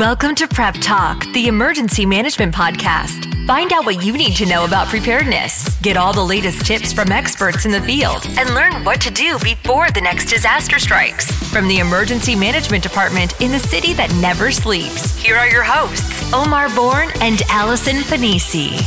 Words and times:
Welcome 0.00 0.34
to 0.36 0.48
Prep 0.48 0.76
Talk, 0.80 1.30
the 1.34 1.46
emergency 1.46 2.06
management 2.06 2.54
podcast. 2.54 3.46
Find 3.46 3.70
out 3.70 3.84
what 3.84 4.02
you 4.02 4.16
need 4.16 4.34
to 4.36 4.46
know 4.46 4.64
about 4.64 4.88
preparedness, 4.88 5.78
get 5.82 5.98
all 5.98 6.14
the 6.14 6.24
latest 6.24 6.64
tips 6.64 6.90
from 6.90 7.12
experts 7.12 7.66
in 7.66 7.70
the 7.70 7.82
field, 7.82 8.26
and 8.38 8.54
learn 8.54 8.82
what 8.82 8.98
to 9.02 9.10
do 9.10 9.38
before 9.40 9.90
the 9.90 10.00
next 10.00 10.30
disaster 10.30 10.78
strikes. 10.78 11.30
From 11.50 11.68
the 11.68 11.80
Emergency 11.80 12.34
Management 12.34 12.82
Department 12.82 13.38
in 13.42 13.52
the 13.52 13.58
city 13.58 13.92
that 13.92 14.10
never 14.22 14.50
sleeps, 14.50 15.14
here 15.22 15.36
are 15.36 15.50
your 15.50 15.64
hosts, 15.64 16.32
Omar 16.32 16.74
Bourne 16.74 17.10
and 17.20 17.42
Allison 17.50 17.96
Pennisi. 17.96 18.80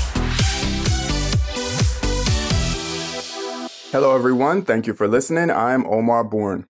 Hello, 3.92 4.16
everyone. 4.16 4.64
Thank 4.64 4.88
you 4.88 4.96
for 4.96 5.08
listening. 5.08 5.52
I'm 5.52 5.86
Omar 5.86 6.24
Bourne. 6.24 6.66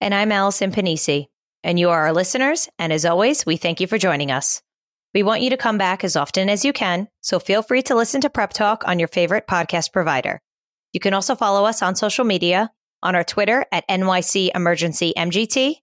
And 0.00 0.14
I'm 0.14 0.32
Allison 0.32 0.72
Pennisi 0.72 1.28
and 1.64 1.78
you 1.78 1.90
are 1.90 2.06
our 2.06 2.12
listeners. 2.12 2.68
And 2.78 2.92
as 2.92 3.04
always, 3.04 3.46
we 3.46 3.56
thank 3.56 3.80
you 3.80 3.86
for 3.86 3.98
joining 3.98 4.30
us. 4.30 4.62
We 5.14 5.22
want 5.22 5.42
you 5.42 5.50
to 5.50 5.56
come 5.56 5.76
back 5.76 6.04
as 6.04 6.16
often 6.16 6.48
as 6.48 6.64
you 6.64 6.72
can, 6.72 7.08
so 7.20 7.38
feel 7.38 7.62
free 7.62 7.82
to 7.82 7.94
listen 7.94 8.20
to 8.22 8.30
Prep 8.30 8.52
Talk 8.52 8.82
on 8.86 8.98
your 8.98 9.08
favorite 9.08 9.46
podcast 9.46 9.92
provider. 9.92 10.40
You 10.92 11.00
can 11.00 11.14
also 11.14 11.34
follow 11.34 11.64
us 11.66 11.82
on 11.82 11.96
social 11.96 12.24
media 12.24 12.70
on 13.02 13.14
our 13.14 13.24
Twitter 13.24 13.66
at 13.72 13.86
NYC 13.88 14.50
Emergency 14.54 15.12
MGT, 15.16 15.76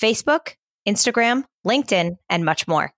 Facebook, 0.00 0.54
Instagram, 0.86 1.44
LinkedIn, 1.66 2.16
and 2.28 2.44
much 2.44 2.68
more. 2.68 2.92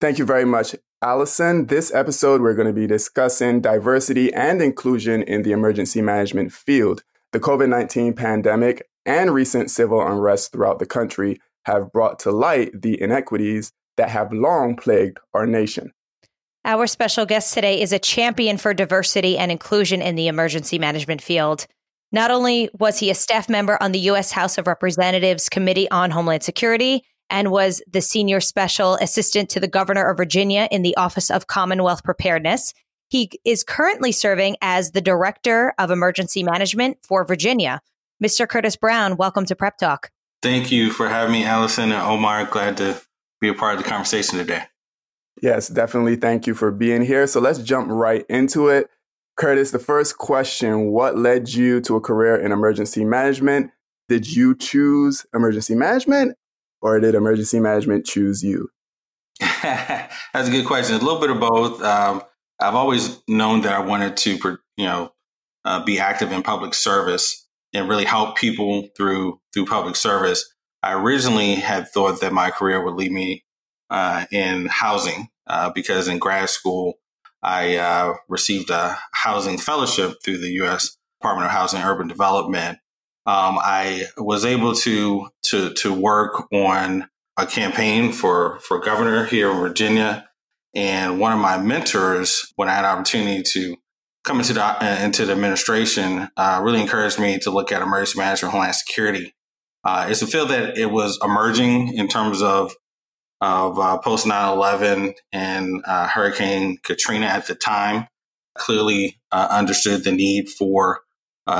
Thank 0.00 0.18
you 0.18 0.24
very 0.24 0.44
much, 0.44 0.74
Allison. 1.02 1.66
This 1.66 1.92
episode, 1.94 2.40
we're 2.40 2.54
going 2.54 2.66
to 2.66 2.72
be 2.72 2.86
discussing 2.86 3.60
diversity 3.60 4.32
and 4.34 4.60
inclusion 4.60 5.22
in 5.22 5.42
the 5.42 5.52
emergency 5.52 6.02
management 6.02 6.52
field. 6.52 7.02
The 7.32 7.40
COVID 7.40 7.68
19 7.68 8.14
pandemic 8.14 8.88
and 9.06 9.32
recent 9.32 9.70
civil 9.70 10.04
unrest 10.06 10.52
throughout 10.52 10.78
the 10.78 10.86
country 10.86 11.40
have 11.64 11.92
brought 11.92 12.18
to 12.20 12.30
light 12.30 12.70
the 12.80 13.00
inequities 13.00 13.72
that 13.96 14.10
have 14.10 14.32
long 14.32 14.76
plagued 14.76 15.18
our 15.34 15.46
nation. 15.46 15.92
Our 16.64 16.86
special 16.86 17.26
guest 17.26 17.54
today 17.54 17.80
is 17.80 17.92
a 17.92 17.98
champion 17.98 18.58
for 18.58 18.74
diversity 18.74 19.38
and 19.38 19.50
inclusion 19.50 20.02
in 20.02 20.14
the 20.14 20.28
emergency 20.28 20.78
management 20.78 21.22
field. 21.22 21.66
Not 22.12 22.30
only 22.30 22.68
was 22.78 22.98
he 22.98 23.10
a 23.10 23.14
staff 23.14 23.48
member 23.48 23.82
on 23.82 23.92
the 23.92 24.00
U.S. 24.00 24.32
House 24.32 24.58
of 24.58 24.66
Representatives 24.66 25.48
Committee 25.48 25.90
on 25.90 26.10
Homeland 26.10 26.42
Security 26.42 27.04
and 27.30 27.50
was 27.50 27.80
the 27.90 28.00
senior 28.00 28.40
special 28.40 28.96
assistant 28.96 29.48
to 29.50 29.60
the 29.60 29.68
governor 29.68 30.04
of 30.10 30.16
Virginia 30.16 30.68
in 30.70 30.82
the 30.82 30.96
Office 30.96 31.30
of 31.30 31.46
Commonwealth 31.46 32.02
Preparedness, 32.02 32.74
he 33.08 33.30
is 33.44 33.64
currently 33.64 34.12
serving 34.12 34.56
as 34.60 34.90
the 34.90 35.00
director 35.00 35.72
of 35.78 35.90
emergency 35.90 36.42
management 36.42 36.98
for 37.02 37.24
Virginia. 37.24 37.80
Mr. 38.22 38.48
Curtis 38.48 38.76
Brown, 38.76 39.16
welcome 39.16 39.44
to 39.46 39.56
Prep 39.56 39.78
Talk. 39.78 40.10
Thank 40.42 40.72
you 40.72 40.90
for 40.90 41.08
having 41.08 41.32
me, 41.32 41.44
Allison 41.44 41.92
and 41.92 42.02
Omar. 42.02 42.46
Glad 42.46 42.78
to 42.78 43.00
be 43.40 43.48
a 43.48 43.54
part 43.54 43.76
of 43.76 43.82
the 43.82 43.88
conversation 43.88 44.38
today. 44.38 44.64
Yes, 45.42 45.68
definitely. 45.68 46.16
Thank 46.16 46.46
you 46.46 46.54
for 46.54 46.70
being 46.70 47.02
here. 47.02 47.26
So 47.26 47.40
let's 47.40 47.58
jump 47.58 47.88
right 47.90 48.24
into 48.28 48.68
it. 48.68 48.88
Curtis, 49.36 49.70
the 49.70 49.78
first 49.78 50.18
question 50.18 50.90
What 50.90 51.16
led 51.16 51.52
you 51.52 51.80
to 51.82 51.96
a 51.96 52.00
career 52.00 52.36
in 52.36 52.52
emergency 52.52 53.04
management? 53.04 53.70
Did 54.08 54.34
you 54.34 54.54
choose 54.54 55.24
emergency 55.34 55.74
management 55.74 56.36
or 56.82 56.98
did 57.00 57.14
emergency 57.14 57.60
management 57.60 58.06
choose 58.06 58.42
you? 58.42 58.68
That's 59.40 60.48
a 60.48 60.50
good 60.50 60.66
question. 60.66 60.96
A 60.96 60.98
little 60.98 61.20
bit 61.20 61.30
of 61.30 61.40
both. 61.40 61.82
Um, 61.82 62.22
I've 62.60 62.74
always 62.74 63.22
known 63.28 63.62
that 63.62 63.72
I 63.72 63.80
wanted 63.80 64.16
to, 64.18 64.58
you 64.76 64.84
know, 64.84 65.12
uh, 65.64 65.84
be 65.84 65.98
active 65.98 66.32
in 66.32 66.42
public 66.42 66.74
service 66.74 67.39
and 67.72 67.88
really 67.88 68.04
help 68.04 68.36
people 68.36 68.88
through 68.96 69.40
through 69.52 69.66
public 69.66 69.96
service. 69.96 70.52
I 70.82 70.94
originally 70.94 71.56
had 71.56 71.88
thought 71.88 72.20
that 72.20 72.32
my 72.32 72.50
career 72.50 72.82
would 72.82 72.94
lead 72.94 73.12
me 73.12 73.44
uh, 73.90 74.24
in 74.32 74.66
housing 74.66 75.28
uh, 75.46 75.70
because 75.70 76.08
in 76.08 76.18
grad 76.18 76.48
school 76.48 76.94
I 77.42 77.76
uh, 77.76 78.14
received 78.28 78.70
a 78.70 78.98
housing 79.12 79.58
fellowship 79.58 80.16
through 80.22 80.38
the 80.38 80.50
U.S. 80.54 80.96
Department 81.20 81.46
of 81.46 81.52
Housing 81.52 81.80
and 81.80 81.88
Urban 81.88 82.08
Development. 82.08 82.78
Um, 83.26 83.58
I 83.60 84.06
was 84.16 84.44
able 84.44 84.74
to 84.74 85.28
to 85.46 85.72
to 85.74 85.92
work 85.92 86.46
on 86.52 87.08
a 87.36 87.46
campaign 87.46 88.12
for 88.12 88.58
for 88.60 88.78
governor 88.78 89.24
here 89.24 89.50
in 89.50 89.58
Virginia, 89.58 90.28
and 90.74 91.20
one 91.20 91.32
of 91.32 91.38
my 91.38 91.58
mentors, 91.58 92.52
when 92.56 92.68
I 92.68 92.74
had 92.74 92.84
opportunity 92.84 93.42
to 93.42 93.76
coming 94.24 94.44
to 94.44 94.52
the 94.52 94.62
uh, 94.62 94.98
into 95.02 95.24
the 95.24 95.32
administration 95.32 96.28
uh, 96.36 96.60
really 96.62 96.80
encouraged 96.80 97.18
me 97.18 97.38
to 97.38 97.50
look 97.50 97.72
at 97.72 97.82
emergency 97.82 98.18
management, 98.18 98.52
homeland 98.52 98.74
security. 98.74 99.34
Uh, 99.84 100.06
it's 100.10 100.22
a 100.22 100.26
field 100.26 100.50
that 100.50 100.76
it 100.76 100.90
was 100.90 101.18
emerging 101.22 101.94
in 101.94 102.08
terms 102.08 102.42
of 102.42 102.74
of 103.40 103.78
uh, 103.78 103.96
post 103.98 104.26
9/11 104.26 105.14
and 105.32 105.82
uh, 105.86 106.08
Hurricane 106.08 106.78
Katrina 106.82 107.26
at 107.26 107.46
the 107.46 107.54
time. 107.54 108.06
Clearly 108.58 109.18
uh, 109.32 109.48
understood 109.50 110.04
the 110.04 110.12
need 110.12 110.50
for 110.50 111.00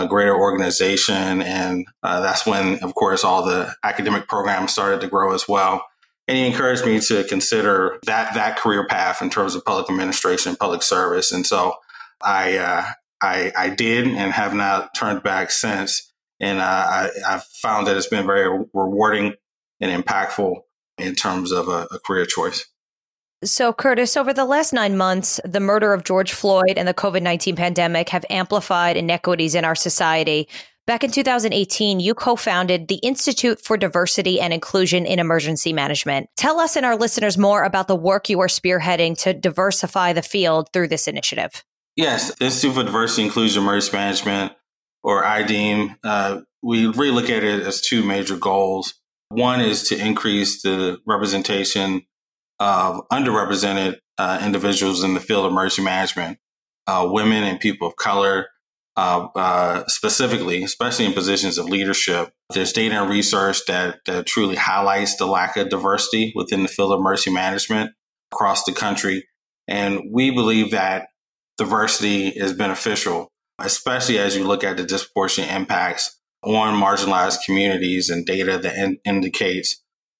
greater 0.09 0.37
organization, 0.37 1.43
and 1.43 1.85
that's 2.03 2.47
when, 2.47 2.79
of 2.79 2.95
course, 2.95 3.25
all 3.25 3.45
the 3.45 3.75
academic 3.83 4.29
programs 4.29 4.71
started 4.71 5.01
to 5.01 5.09
grow 5.09 5.35
as 5.35 5.49
well. 5.49 5.85
And 6.29 6.39
he 6.39 6.47
encouraged 6.47 6.85
me 6.85 7.01
to 7.01 7.25
consider 7.25 7.99
that 8.07 8.35
that 8.35 8.57
career 8.57 8.87
path 8.87 9.21
in 9.21 9.31
terms 9.31 9.57
of 9.57 9.65
public 9.65 9.91
administration, 9.91 10.55
public 10.55 10.85
service, 10.85 11.33
and 11.33 11.45
so 11.45 11.75
I, 12.23 12.57
uh, 12.59 12.85
I, 13.23 13.53
I 13.57 13.69
did 13.71 14.07
and 14.07 14.33
have 14.33 14.55
not 14.55 14.95
turned 14.95 15.23
back 15.23 15.51
since. 15.51 16.13
And 16.41 16.59
uh, 16.59 16.63
I, 16.65 17.11
I've 17.29 17.45
found 17.63 17.87
that 17.87 17.97
it's 17.97 18.07
been 18.07 18.27
very 18.27 18.65
rewarding 18.73 19.35
and 19.81 20.05
impactful 20.05 20.57
in 20.99 21.15
terms 21.15 21.53
of 21.53 21.69
a, 21.69 21.87
a 21.91 21.99
career 21.99 22.27
choice. 22.27 22.67
So, 23.43 23.73
Curtis, 23.73 24.19
over 24.19 24.35
the 24.35 24.45
last 24.45 24.75
nine 24.75 24.99
months, 24.99 25.41
the 25.47 25.61
murder 25.61 25.95
of 25.95 26.05
George 26.05 26.33
Floyd 26.33 26.75
and 26.77 26.87
the 26.87 26.93
COVID 26.93 27.23
19 27.23 27.57
pandemic 27.57 28.11
have 28.11 28.25
amplified 28.29 28.99
inequities 28.99 29.55
in 29.55 29.65
our 29.65 29.75
society. 29.75 30.47
Back 30.87 31.05
in 31.05 31.11
2018, 31.11 32.01
you 32.01 32.15
co 32.15 32.37
founded 32.37 32.89
the 32.89 32.97
Institute 32.97 33.59
for 33.59 33.79
Diversity 33.79 34.41
and 34.41 34.53
Inclusion 34.53 35.07
in 35.07 35.19
Emergency 35.19 35.73
Management. 35.73 36.29
Tell 36.37 36.61
us 36.61 36.77
and 36.77 36.85
our 36.85 36.97
listeners 36.97 37.39
more 37.39 37.63
about 37.65 37.89
the 37.89 37.97
work 37.97 38.29
you 38.29 38.41
are 38.41 38.47
spearheading 38.47 39.17
to 39.23 39.33
diversify 39.33 40.13
the 40.13 40.21
field 40.21 40.69
through 40.73 40.89
this 40.89 41.09
initiative. 41.09 41.65
Yes, 42.01 42.33
Institute 42.41 42.77
for 42.77 42.83
Diversity, 42.83 43.25
Inclusion, 43.25 43.63
Emergency 43.63 43.95
Management, 43.95 44.53
or 45.03 45.23
I-DIEM, 45.23 45.97
uh, 46.03 46.41
we 46.63 46.87
really 46.87 47.11
look 47.11 47.29
at 47.29 47.45
it 47.45 47.61
as 47.61 47.83
two 47.83 48.03
major 48.03 48.39
goals. 48.39 48.95
One 49.29 49.61
is 49.61 49.87
to 49.91 49.99
increase 49.99 50.63
the 50.63 50.99
representation 51.07 52.07
of 52.59 53.07
underrepresented 53.13 53.99
uh, 54.17 54.41
individuals 54.43 55.05
in 55.05 55.13
the 55.13 55.21
field 55.21 55.45
of 55.45 55.53
emergency 55.53 55.83
management, 55.83 56.39
uh, 56.87 57.07
women 57.07 57.45
and 57.45 57.61
people 57.61 57.89
of 57.89 57.97
color, 57.97 58.47
uh, 58.97 59.29
uh, 59.37 59.87
specifically, 59.87 60.63
especially 60.63 61.05
in 61.05 61.13
positions 61.13 61.59
of 61.59 61.67
leadership. 61.67 62.33
There's 62.55 62.73
data 62.73 62.95
and 62.95 63.11
research 63.11 63.67
that, 63.67 63.99
that 64.07 64.25
truly 64.25 64.57
highlights 64.57 65.17
the 65.17 65.27
lack 65.27 65.59
of 65.59 65.69
diversity 65.69 66.33
within 66.35 66.63
the 66.63 66.71
field 66.71 66.93
of 66.93 67.01
emergency 67.01 67.31
management 67.31 67.91
across 68.33 68.65
the 68.65 68.73
country. 68.73 69.29
And 69.69 70.01
we 70.11 70.31
believe 70.31 70.71
that 70.71 71.10
diversity 71.65 72.29
is 72.29 72.53
beneficial, 72.55 73.29
especially 73.59 74.19
as 74.19 74.35
you 74.37 74.45
look 74.45 74.65
at 74.65 74.77
the 74.77 74.85
disproportionate 74.85 75.53
impacts 75.53 76.19
on 76.43 76.75
marginalized 76.75 77.45
communities 77.45 78.09
and 78.11 78.25
data 78.25 78.59
that 78.59 78.75
in, 78.75 78.99
indicates 79.05 79.69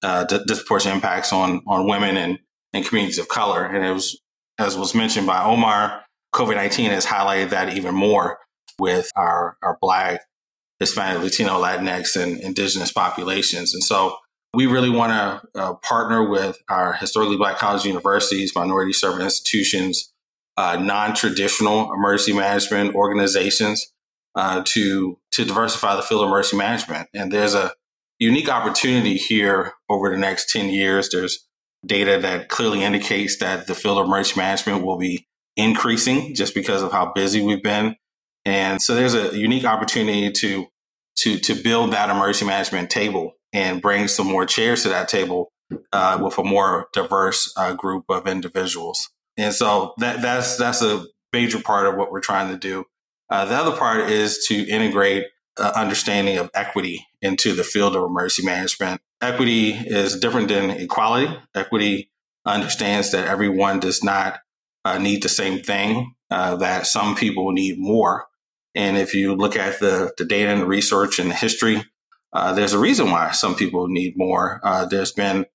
uh, 0.03 0.23
d- 0.23 0.45
disproportionate 0.47 0.95
impacts 0.95 1.33
on 1.33 1.61
on 1.65 1.87
women 1.87 2.15
and, 2.15 2.39
and 2.73 2.85
communities 2.85 3.19
of 3.19 3.27
color. 3.27 3.65
And 3.65 3.83
it 3.85 3.93
was, 3.93 4.21
as 4.57 4.77
was 4.77 4.93
mentioned 4.93 5.27
by 5.27 5.43
Omar, 5.43 6.03
COVID 6.33 6.55
nineteen 6.55 6.91
has 6.91 7.05
highlighted 7.05 7.49
that 7.49 7.75
even 7.75 7.95
more 7.95 8.37
with 8.77 9.09
our 9.15 9.57
our 9.63 9.77
Black, 9.81 10.21
Hispanic, 10.79 11.23
Latino, 11.23 11.59
Latinx, 11.59 12.15
and 12.21 12.39
Indigenous 12.39 12.91
populations. 12.91 13.73
And 13.73 13.83
so 13.83 14.17
we 14.53 14.65
really 14.67 14.89
want 14.89 15.11
to 15.11 15.59
uh, 15.59 15.73
partner 15.75 16.21
with 16.29 16.57
our 16.67 16.93
historically 16.93 17.37
Black 17.37 17.57
colleges, 17.57 17.85
universities, 17.85 18.53
minority 18.55 18.93
serving 18.93 19.25
institutions, 19.25 20.13
uh, 20.57 20.77
non-traditional 20.77 21.93
emergency 21.93 22.33
management 22.33 22.95
organizations 22.95 23.91
uh, 24.35 24.63
to 24.65 25.17
to 25.31 25.45
diversify 25.45 25.95
the 25.95 26.01
field 26.01 26.23
of 26.23 26.27
emergency 26.27 26.57
management. 26.57 27.09
And 27.13 27.31
there's 27.31 27.53
a 27.53 27.73
unique 28.19 28.49
opportunity 28.49 29.15
here 29.15 29.73
over 29.89 30.09
the 30.09 30.17
next 30.17 30.51
10 30.51 30.69
years. 30.69 31.09
There's 31.09 31.45
data 31.85 32.19
that 32.21 32.49
clearly 32.49 32.83
indicates 32.83 33.37
that 33.37 33.67
the 33.67 33.75
field 33.75 33.97
of 33.97 34.05
emergency 34.05 34.39
management 34.39 34.85
will 34.85 34.97
be 34.97 35.27
increasing 35.57 36.35
just 36.35 36.53
because 36.53 36.81
of 36.81 36.91
how 36.91 37.11
busy 37.13 37.41
we've 37.41 37.63
been. 37.63 37.95
And 38.45 38.81
so 38.81 38.95
there's 38.95 39.13
a 39.13 39.37
unique 39.37 39.65
opportunity 39.65 40.31
to 40.31 40.67
to 41.17 41.39
to 41.39 41.55
build 41.55 41.91
that 41.93 42.09
emergency 42.09 42.45
management 42.45 42.89
table 42.89 43.33
and 43.53 43.81
bring 43.81 44.07
some 44.07 44.27
more 44.27 44.45
chairs 44.45 44.83
to 44.83 44.89
that 44.89 45.09
table 45.09 45.51
uh, 45.91 46.19
with 46.21 46.37
a 46.37 46.43
more 46.43 46.87
diverse 46.93 47.53
uh, 47.57 47.73
group 47.73 48.05
of 48.09 48.27
individuals. 48.27 49.09
And 49.37 49.53
so 49.53 49.93
that 49.97 50.21
that's 50.21 50.57
that's 50.57 50.81
a 50.81 51.05
major 51.33 51.61
part 51.61 51.87
of 51.87 51.95
what 51.95 52.11
we're 52.11 52.21
trying 52.21 52.49
to 52.49 52.57
do. 52.57 52.85
Uh, 53.29 53.45
the 53.45 53.55
other 53.55 53.75
part 53.75 54.09
is 54.09 54.45
to 54.47 54.67
integrate 54.67 55.27
uh, 55.57 55.71
understanding 55.75 56.37
of 56.37 56.49
equity 56.53 57.07
into 57.21 57.53
the 57.53 57.63
field 57.63 57.95
of 57.95 58.03
emergency 58.03 58.45
management. 58.45 59.01
Equity 59.21 59.71
is 59.71 60.19
different 60.19 60.49
than 60.49 60.69
equality. 60.71 61.33
Equity 61.55 62.11
understands 62.45 63.11
that 63.11 63.27
everyone 63.27 63.79
does 63.79 64.03
not 64.03 64.39
uh, 64.83 64.97
need 64.97 65.23
the 65.23 65.29
same 65.29 65.61
thing, 65.61 66.13
uh, 66.29 66.55
that 66.55 66.87
some 66.87 67.15
people 67.15 67.51
need 67.51 67.77
more. 67.77 68.25
And 68.73 68.97
if 68.97 69.13
you 69.13 69.35
look 69.35 69.55
at 69.55 69.79
the, 69.79 70.11
the 70.17 70.25
data 70.25 70.49
and 70.49 70.61
the 70.61 70.65
research 70.65 71.19
and 71.19 71.29
the 71.29 71.35
history, 71.35 71.83
uh, 72.33 72.53
there's 72.53 72.73
a 72.73 72.79
reason 72.79 73.11
why 73.11 73.31
some 73.31 73.55
people 73.55 73.87
need 73.87 74.17
more. 74.17 74.59
Uh, 74.63 74.85
there's 74.85 75.11
been 75.11 75.45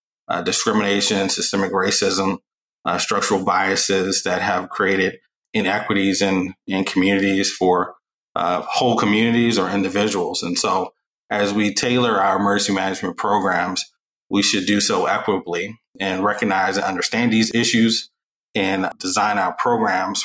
discrimination, 0.44 1.28
systemic 1.28 1.72
racism, 1.72 2.38
uh, 2.86 2.98
structural 2.98 3.44
biases 3.44 4.22
that 4.22 4.40
have 4.40 4.70
created 4.70 5.18
inequities 5.52 6.22
in, 6.22 6.54
in 6.66 6.84
communities 6.84 7.52
for 7.52 7.96
whole 8.36 8.96
communities 8.96 9.58
or 9.58 9.70
individuals. 9.70 10.42
And 10.42 10.58
so 10.58 10.92
as 11.30 11.52
we 11.52 11.74
tailor 11.74 12.20
our 12.20 12.36
emergency 12.36 12.72
management 12.72 13.16
programs, 13.16 13.84
we 14.30 14.42
should 14.42 14.66
do 14.66 14.80
so 14.80 15.06
equitably 15.06 15.78
and 15.98 16.24
recognize 16.24 16.76
and 16.76 16.84
understand 16.84 17.32
these 17.32 17.54
issues 17.54 18.10
and 18.54 18.90
design 18.98 19.38
our 19.38 19.54
programs 19.54 20.24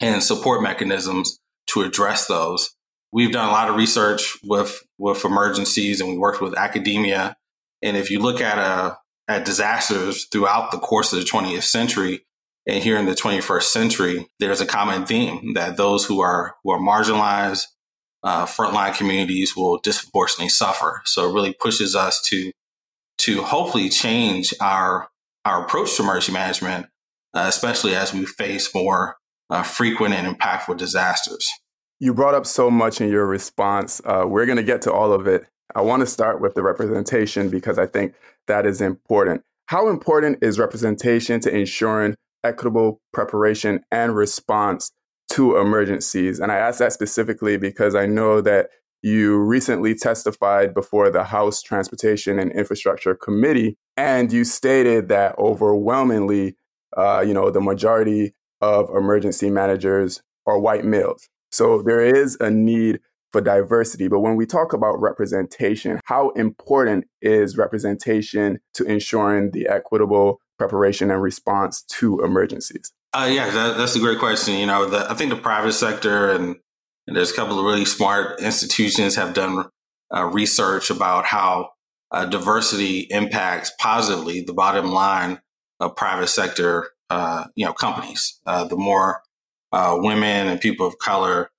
and 0.00 0.22
support 0.22 0.62
mechanisms 0.62 1.38
to 1.68 1.82
address 1.82 2.26
those. 2.26 2.74
We've 3.12 3.32
done 3.32 3.48
a 3.48 3.52
lot 3.52 3.68
of 3.68 3.76
research 3.76 4.36
with, 4.42 4.82
with 4.98 5.24
emergencies 5.24 6.00
and 6.00 6.10
we 6.10 6.18
worked 6.18 6.40
with 6.40 6.56
academia. 6.56 7.36
And 7.82 7.96
if 7.96 8.10
you 8.10 8.18
look 8.18 8.40
at, 8.40 8.58
uh, 8.58 8.96
at 9.32 9.44
disasters 9.44 10.26
throughout 10.26 10.70
the 10.70 10.78
course 10.78 11.12
of 11.12 11.18
the 11.18 11.24
20th 11.24 11.64
century 11.64 12.24
and 12.66 12.82
here 12.82 12.96
in 12.96 13.06
the 13.06 13.14
21st 13.14 13.62
century, 13.62 14.28
there's 14.38 14.60
a 14.60 14.66
common 14.66 15.04
theme 15.04 15.54
that 15.54 15.76
those 15.76 16.04
who 16.04 16.20
are, 16.20 16.56
who 16.62 16.70
are 16.70 16.78
marginalized, 16.78 17.66
uh, 18.22 18.46
frontline 18.46 18.96
communities 18.96 19.56
will 19.56 19.78
disproportionately 19.78 20.48
suffer. 20.48 21.02
So 21.04 21.28
it 21.28 21.34
really 21.34 21.52
pushes 21.52 21.96
us 21.96 22.20
to 22.28 22.52
to 23.18 23.42
hopefully 23.42 23.88
change 23.88 24.54
our 24.60 25.08
our 25.44 25.64
approach 25.64 25.96
to 25.96 26.02
emergency 26.02 26.32
management, 26.32 26.86
uh, 27.34 27.46
especially 27.48 27.94
as 27.94 28.14
we 28.14 28.24
face 28.24 28.72
more 28.74 29.16
uh, 29.50 29.62
frequent 29.62 30.14
and 30.14 30.36
impactful 30.36 30.76
disasters. 30.76 31.48
You 31.98 32.14
brought 32.14 32.34
up 32.34 32.46
so 32.46 32.70
much 32.70 33.00
in 33.00 33.08
your 33.08 33.26
response. 33.26 34.00
Uh, 34.04 34.24
we're 34.26 34.46
going 34.46 34.56
to 34.56 34.62
get 34.62 34.82
to 34.82 34.92
all 34.92 35.12
of 35.12 35.26
it. 35.26 35.46
I 35.74 35.82
want 35.82 36.00
to 36.00 36.06
start 36.06 36.40
with 36.40 36.54
the 36.54 36.62
representation 36.62 37.48
because 37.48 37.78
I 37.78 37.86
think 37.86 38.14
that 38.46 38.66
is 38.66 38.80
important. 38.80 39.42
How 39.66 39.88
important 39.88 40.38
is 40.42 40.58
representation 40.58 41.40
to 41.40 41.54
ensuring 41.54 42.14
equitable 42.44 43.00
preparation 43.12 43.80
and 43.90 44.14
response 44.14 44.90
to 45.30 45.56
emergencies? 45.56 46.40
And 46.40 46.52
I 46.52 46.56
ask 46.56 46.78
that 46.78 46.92
specifically 46.92 47.56
because 47.56 47.94
I 47.94 48.06
know 48.06 48.40
that 48.40 48.68
you 49.02 49.38
recently 49.38 49.94
testified 49.94 50.74
before 50.74 51.10
the 51.10 51.24
House 51.24 51.60
Transportation 51.62 52.38
and 52.38 52.52
Infrastructure 52.52 53.14
Committee, 53.14 53.76
and 53.96 54.32
you 54.32 54.44
stated 54.44 55.08
that 55.08 55.36
overwhelmingly, 55.38 56.56
uh, 56.96 57.24
you 57.26 57.34
know, 57.34 57.50
the 57.50 57.60
majority 57.60 58.32
of 58.60 58.88
emergency 58.90 59.50
managers 59.50 60.22
are 60.46 60.58
white 60.58 60.84
males. 60.84 61.28
So 61.50 61.82
there 61.82 62.00
is 62.00 62.36
a 62.40 62.50
need 62.50 63.00
for 63.32 63.40
diversity. 63.40 64.08
But 64.08 64.20
when 64.20 64.36
we 64.36 64.46
talk 64.46 64.72
about 64.72 65.00
representation, 65.00 66.00
how 66.04 66.30
important 66.30 67.06
is 67.20 67.56
representation 67.56 68.60
to 68.74 68.84
ensuring 68.84 69.50
the 69.52 69.66
equitable 69.68 70.40
preparation 70.58 71.10
and 71.10 71.22
response 71.22 71.82
to 71.82 72.20
emergencies? 72.22 72.92
Uh, 73.12 73.28
yeah, 73.30 73.50
that, 73.50 73.76
that's 73.76 73.96
a 73.96 74.00
great 74.00 74.18
question. 74.18 74.54
You 74.54 74.66
know, 74.66 74.88
the, 74.88 75.10
I 75.10 75.14
think 75.14 75.30
the 75.30 75.36
private 75.36 75.72
sector 75.72 76.30
and 76.30 76.56
and 77.06 77.16
there's 77.16 77.32
a 77.32 77.34
couple 77.34 77.58
of 77.58 77.64
really 77.64 77.84
smart 77.84 78.40
institutions 78.40 79.16
have 79.16 79.34
done 79.34 79.66
uh, 80.14 80.24
research 80.26 80.88
about 80.88 81.24
how 81.24 81.70
uh, 82.12 82.24
diversity 82.26 83.00
impacts 83.10 83.72
positively 83.80 84.42
the 84.42 84.52
bottom 84.52 84.92
line 84.92 85.40
of 85.80 85.96
private 85.96 86.28
sector, 86.28 86.90
uh, 87.10 87.44
you 87.56 87.64
know, 87.64 87.72
companies. 87.72 88.38
Uh, 88.46 88.64
the 88.64 88.76
more 88.76 89.22
uh, 89.72 89.96
women 89.98 90.46
and 90.46 90.60
people 90.60 90.86
of 90.86 90.98
color 90.98 91.50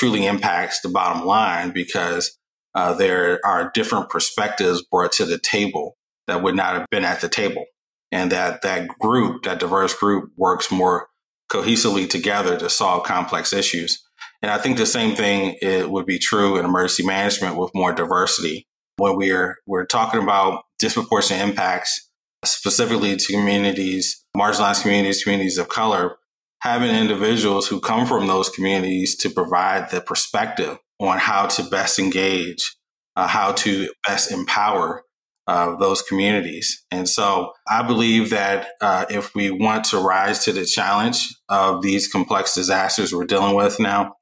truly 0.00 0.24
impacts 0.24 0.80
the 0.80 0.88
bottom 0.88 1.26
line 1.26 1.72
because 1.72 2.38
uh, 2.74 2.94
there 2.94 3.38
are 3.44 3.70
different 3.74 4.08
perspectives 4.08 4.82
brought 4.82 5.12
to 5.12 5.26
the 5.26 5.38
table 5.38 5.98
that 6.26 6.42
would 6.42 6.56
not 6.56 6.74
have 6.74 6.86
been 6.90 7.04
at 7.04 7.20
the 7.20 7.28
table, 7.28 7.66
and 8.10 8.32
that 8.32 8.62
that 8.62 8.88
group, 8.88 9.42
that 9.42 9.60
diverse 9.60 9.94
group, 9.94 10.30
works 10.36 10.70
more 10.70 11.08
cohesively 11.52 12.08
together 12.08 12.56
to 12.58 12.70
solve 12.70 13.04
complex 13.04 13.52
issues. 13.52 14.02
And 14.40 14.50
I 14.50 14.56
think 14.56 14.78
the 14.78 14.86
same 14.86 15.14
thing 15.14 15.56
it 15.60 15.90
would 15.90 16.06
be 16.06 16.18
true 16.18 16.56
in 16.56 16.64
emergency 16.64 17.04
management 17.04 17.58
with 17.58 17.72
more 17.74 17.92
diversity. 17.92 18.66
When 18.96 19.16
we're 19.16 19.56
we're 19.66 19.84
talking 19.84 20.22
about 20.22 20.62
disproportionate 20.78 21.46
impacts, 21.46 22.08
specifically 22.44 23.16
to 23.16 23.32
communities, 23.32 24.24
marginalized 24.34 24.82
communities, 24.82 25.22
communities 25.22 25.58
of 25.58 25.68
color, 25.68 26.16
having 26.60 26.94
individuals 26.94 27.68
who 27.68 27.80
come 27.80 28.06
from 28.06 28.26
those 28.26 28.48
communities 28.48 29.16
to 29.16 29.30
provide 29.30 29.90
the 29.90 30.00
perspective 30.00 30.78
on 31.00 31.18
how 31.18 31.46
to 31.46 31.62
best 31.64 31.98
engage, 31.98 32.76
uh, 33.16 33.26
how 33.26 33.52
to 33.52 33.90
best 34.06 34.30
empower 34.30 35.02
uh, 35.46 35.74
those 35.76 36.02
communities. 36.02 36.84
And 36.90 37.08
so 37.08 37.52
I 37.68 37.82
believe 37.82 38.30
that 38.30 38.68
uh, 38.80 39.06
if 39.10 39.34
we 39.34 39.50
want 39.50 39.84
to 39.86 39.98
rise 39.98 40.44
to 40.44 40.52
the 40.52 40.64
challenge 40.64 41.34
of 41.48 41.82
these 41.82 42.06
complex 42.06 42.54
disasters 42.54 43.12
we're 43.12 43.24
dealing 43.24 43.56
with 43.56 43.80
now, 43.80 44.14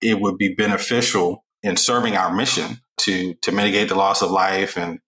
it 0.00 0.20
would 0.20 0.38
be 0.38 0.54
beneficial 0.54 1.44
in 1.62 1.76
serving 1.76 2.16
our 2.16 2.34
mission 2.34 2.80
to 2.98 3.34
to 3.42 3.52
mitigate 3.52 3.88
the 3.88 3.94
loss 3.94 4.22
of 4.22 4.30
life 4.30 4.78
and 4.78 5.00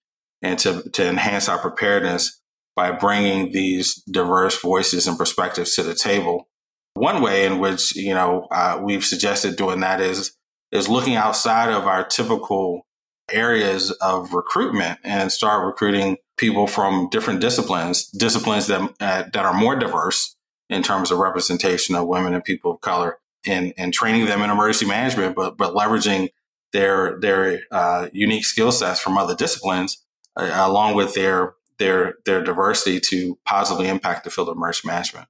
and 0.42 0.58
to 0.58 0.82
to 0.90 1.08
enhance 1.08 1.48
our 1.48 1.58
preparedness 1.58 2.40
by 2.74 2.90
bringing 2.90 3.52
these 3.52 4.02
diverse 4.10 4.60
voices 4.60 5.06
and 5.06 5.16
perspectives 5.16 5.74
to 5.74 5.82
the 5.82 5.94
table. 5.94 6.48
One 6.94 7.22
way 7.22 7.46
in 7.46 7.58
which 7.58 7.96
you 7.96 8.14
know 8.14 8.48
uh, 8.50 8.80
we've 8.82 9.04
suggested 9.04 9.56
doing 9.56 9.80
that 9.80 10.00
is 10.00 10.36
is 10.70 10.88
looking 10.88 11.16
outside 11.16 11.70
of 11.70 11.86
our 11.86 12.04
typical 12.04 12.86
areas 13.30 13.90
of 13.92 14.32
recruitment 14.34 14.98
and 15.04 15.30
start 15.30 15.64
recruiting 15.64 16.16
people 16.36 16.66
from 16.66 17.08
different 17.10 17.40
disciplines, 17.40 18.08
disciplines 18.10 18.66
that 18.66 18.80
uh, 19.00 19.24
that 19.32 19.44
are 19.44 19.54
more 19.54 19.76
diverse 19.76 20.36
in 20.72 20.82
terms 20.82 21.10
of 21.10 21.18
representation 21.18 21.94
of 21.94 22.08
women 22.08 22.34
and 22.34 22.44
people 22.44 22.72
of 22.72 22.80
color 22.80 23.18
and, 23.46 23.72
and 23.76 23.92
training 23.92 24.26
them 24.26 24.42
in 24.42 24.50
emergency 24.50 24.86
management, 24.86 25.36
but, 25.36 25.56
but 25.56 25.74
leveraging 25.74 26.30
their, 26.72 27.18
their 27.20 27.60
uh, 27.70 28.08
unique 28.12 28.44
skill 28.44 28.72
sets 28.72 29.00
from 29.00 29.18
other 29.18 29.34
disciplines 29.34 30.04
uh, 30.36 30.50
along 30.54 30.94
with 30.94 31.14
their, 31.14 31.54
their, 31.78 32.14
their 32.24 32.42
diversity 32.42 33.00
to 33.00 33.38
positively 33.44 33.88
impact 33.88 34.24
the 34.24 34.30
field 34.30 34.48
of 34.48 34.56
emergency 34.56 34.88
management. 34.88 35.28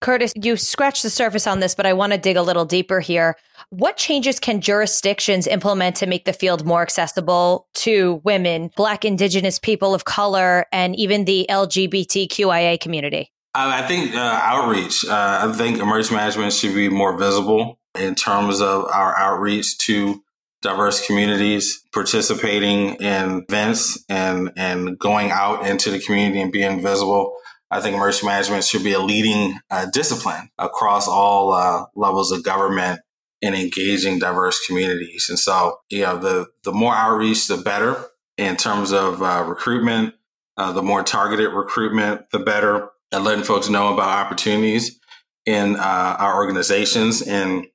Curtis, 0.00 0.32
you 0.36 0.56
scratched 0.56 1.02
the 1.02 1.10
surface 1.10 1.46
on 1.46 1.60
this, 1.60 1.74
but 1.74 1.86
I 1.86 1.92
want 1.92 2.12
to 2.12 2.18
dig 2.18 2.36
a 2.36 2.42
little 2.42 2.64
deeper 2.64 3.00
here. 3.00 3.36
What 3.70 3.96
changes 3.96 4.38
can 4.38 4.60
jurisdictions 4.60 5.46
implement 5.46 5.96
to 5.96 6.06
make 6.06 6.24
the 6.24 6.32
field 6.32 6.64
more 6.64 6.82
accessible 6.82 7.66
to 7.74 8.20
women, 8.24 8.70
Black, 8.76 9.04
Indigenous 9.04 9.58
people 9.58 9.94
of 9.94 10.04
color, 10.04 10.66
and 10.72 10.94
even 10.96 11.24
the 11.24 11.46
LGBTQIA 11.50 12.80
community? 12.80 13.32
I 13.54 13.82
think 13.82 14.14
uh, 14.14 14.40
outreach. 14.42 15.04
Uh, 15.04 15.48
I 15.50 15.52
think 15.52 15.78
emergency 15.78 16.14
management 16.14 16.52
should 16.52 16.74
be 16.74 16.88
more 16.88 17.16
visible 17.16 17.78
in 17.98 18.14
terms 18.14 18.60
of 18.60 18.84
our 18.84 19.16
outreach 19.16 19.78
to 19.78 20.22
diverse 20.62 21.04
communities, 21.06 21.82
participating 21.92 22.94
in 22.96 23.44
events 23.48 24.04
and 24.08 24.52
and 24.56 24.98
going 24.98 25.30
out 25.30 25.66
into 25.66 25.90
the 25.90 25.98
community 25.98 26.40
and 26.40 26.52
being 26.52 26.82
visible. 26.82 27.36
I 27.70 27.80
think 27.80 27.94
emergency 27.94 28.26
management 28.26 28.64
should 28.64 28.84
be 28.84 28.92
a 28.92 29.00
leading 29.00 29.58
uh, 29.70 29.86
discipline 29.92 30.50
across 30.58 31.06
all 31.06 31.52
uh, 31.52 31.84
levels 31.94 32.32
of 32.32 32.42
government 32.42 33.00
in 33.40 33.54
engaging 33.54 34.18
diverse 34.18 34.66
communities. 34.66 35.26
And 35.28 35.38
so, 35.38 35.80
you 35.90 36.02
know, 36.02 36.18
the 36.18 36.46
the 36.64 36.72
more 36.72 36.94
outreach, 36.94 37.46
the 37.46 37.56
better 37.56 38.06
in 38.36 38.56
terms 38.56 38.92
of 38.92 39.22
uh, 39.22 39.44
recruitment. 39.46 40.14
Uh, 40.56 40.72
the 40.72 40.82
more 40.82 41.04
targeted 41.04 41.52
recruitment, 41.52 42.28
the 42.32 42.38
better 42.40 42.88
and 43.12 43.24
letting 43.24 43.44
folks 43.44 43.68
know 43.68 43.92
about 43.94 44.08
opportunities 44.08 44.98
in 45.46 45.76
uh, 45.76 46.16
our 46.18 46.34
organizations 46.36 47.22
and 47.22 47.66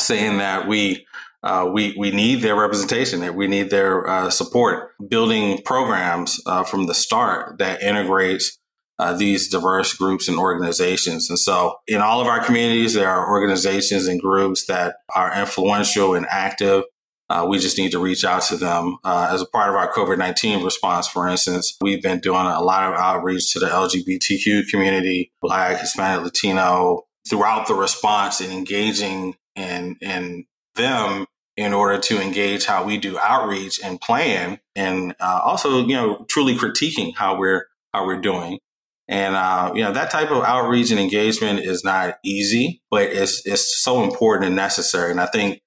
saying 0.00 0.38
that 0.38 0.66
we 0.66 1.06
uh, 1.42 1.68
we 1.70 1.94
we 1.98 2.10
need 2.10 2.36
their 2.36 2.56
representation, 2.56 3.20
that 3.20 3.34
we 3.34 3.46
need 3.46 3.68
their 3.68 4.08
uh, 4.08 4.30
support, 4.30 4.92
building 5.08 5.60
programs 5.62 6.40
uh, 6.46 6.64
from 6.64 6.86
the 6.86 6.94
start 6.94 7.58
that 7.58 7.82
integrates 7.82 8.58
uh, 8.98 9.12
these 9.12 9.48
diverse 9.48 9.92
groups 9.94 10.28
and 10.28 10.38
organizations. 10.38 11.28
And 11.28 11.38
so, 11.38 11.76
in 11.86 12.00
all 12.00 12.20
of 12.20 12.26
our 12.26 12.44
communities, 12.44 12.94
there 12.94 13.08
are 13.08 13.28
organizations 13.28 14.06
and 14.06 14.20
groups 14.20 14.66
that 14.66 14.96
are 15.14 15.34
influential 15.34 16.14
and 16.14 16.26
active 16.28 16.84
uh, 17.30 17.46
we 17.48 17.58
just 17.58 17.78
need 17.78 17.90
to 17.90 17.98
reach 17.98 18.24
out 18.24 18.42
to 18.42 18.56
them. 18.56 18.98
Uh, 19.02 19.28
as 19.32 19.40
a 19.40 19.46
part 19.46 19.70
of 19.70 19.74
our 19.74 19.90
COVID 19.92 20.18
19 20.18 20.62
response, 20.62 21.08
for 21.08 21.26
instance, 21.26 21.76
we've 21.80 22.02
been 22.02 22.20
doing 22.20 22.46
a 22.46 22.60
lot 22.60 22.92
of 22.92 22.98
outreach 22.98 23.52
to 23.52 23.58
the 23.58 23.66
LGBTQ 23.66 24.68
community, 24.68 25.32
Black, 25.40 25.80
Hispanic, 25.80 26.24
Latino, 26.24 27.02
throughout 27.28 27.66
the 27.66 27.74
response 27.74 28.40
and 28.40 28.52
engaging 28.52 29.34
in, 29.56 29.96
in 30.02 30.44
them 30.74 31.26
in 31.56 31.72
order 31.72 31.98
to 31.98 32.20
engage 32.20 32.66
how 32.66 32.84
we 32.84 32.98
do 32.98 33.18
outreach 33.18 33.80
and 33.82 34.00
plan 34.00 34.58
and 34.74 35.14
uh, 35.20 35.40
also, 35.44 35.86
you 35.86 35.94
know, 35.94 36.26
truly 36.28 36.54
critiquing 36.56 37.14
how 37.16 37.38
we're, 37.38 37.66
how 37.94 38.04
we're 38.04 38.20
doing. 38.20 38.58
And 39.06 39.34
uh, 39.34 39.72
you 39.74 39.82
know 39.82 39.92
that 39.92 40.10
type 40.10 40.30
of 40.30 40.42
outreach 40.44 40.90
and 40.90 40.98
engagement 40.98 41.60
is 41.60 41.84
not 41.84 42.16
easy, 42.24 42.82
but 42.90 43.02
it's 43.02 43.44
it's 43.44 43.82
so 43.82 44.02
important 44.02 44.46
and 44.46 44.56
necessary. 44.56 45.10
And 45.10 45.20
I 45.20 45.26
think 45.26 45.60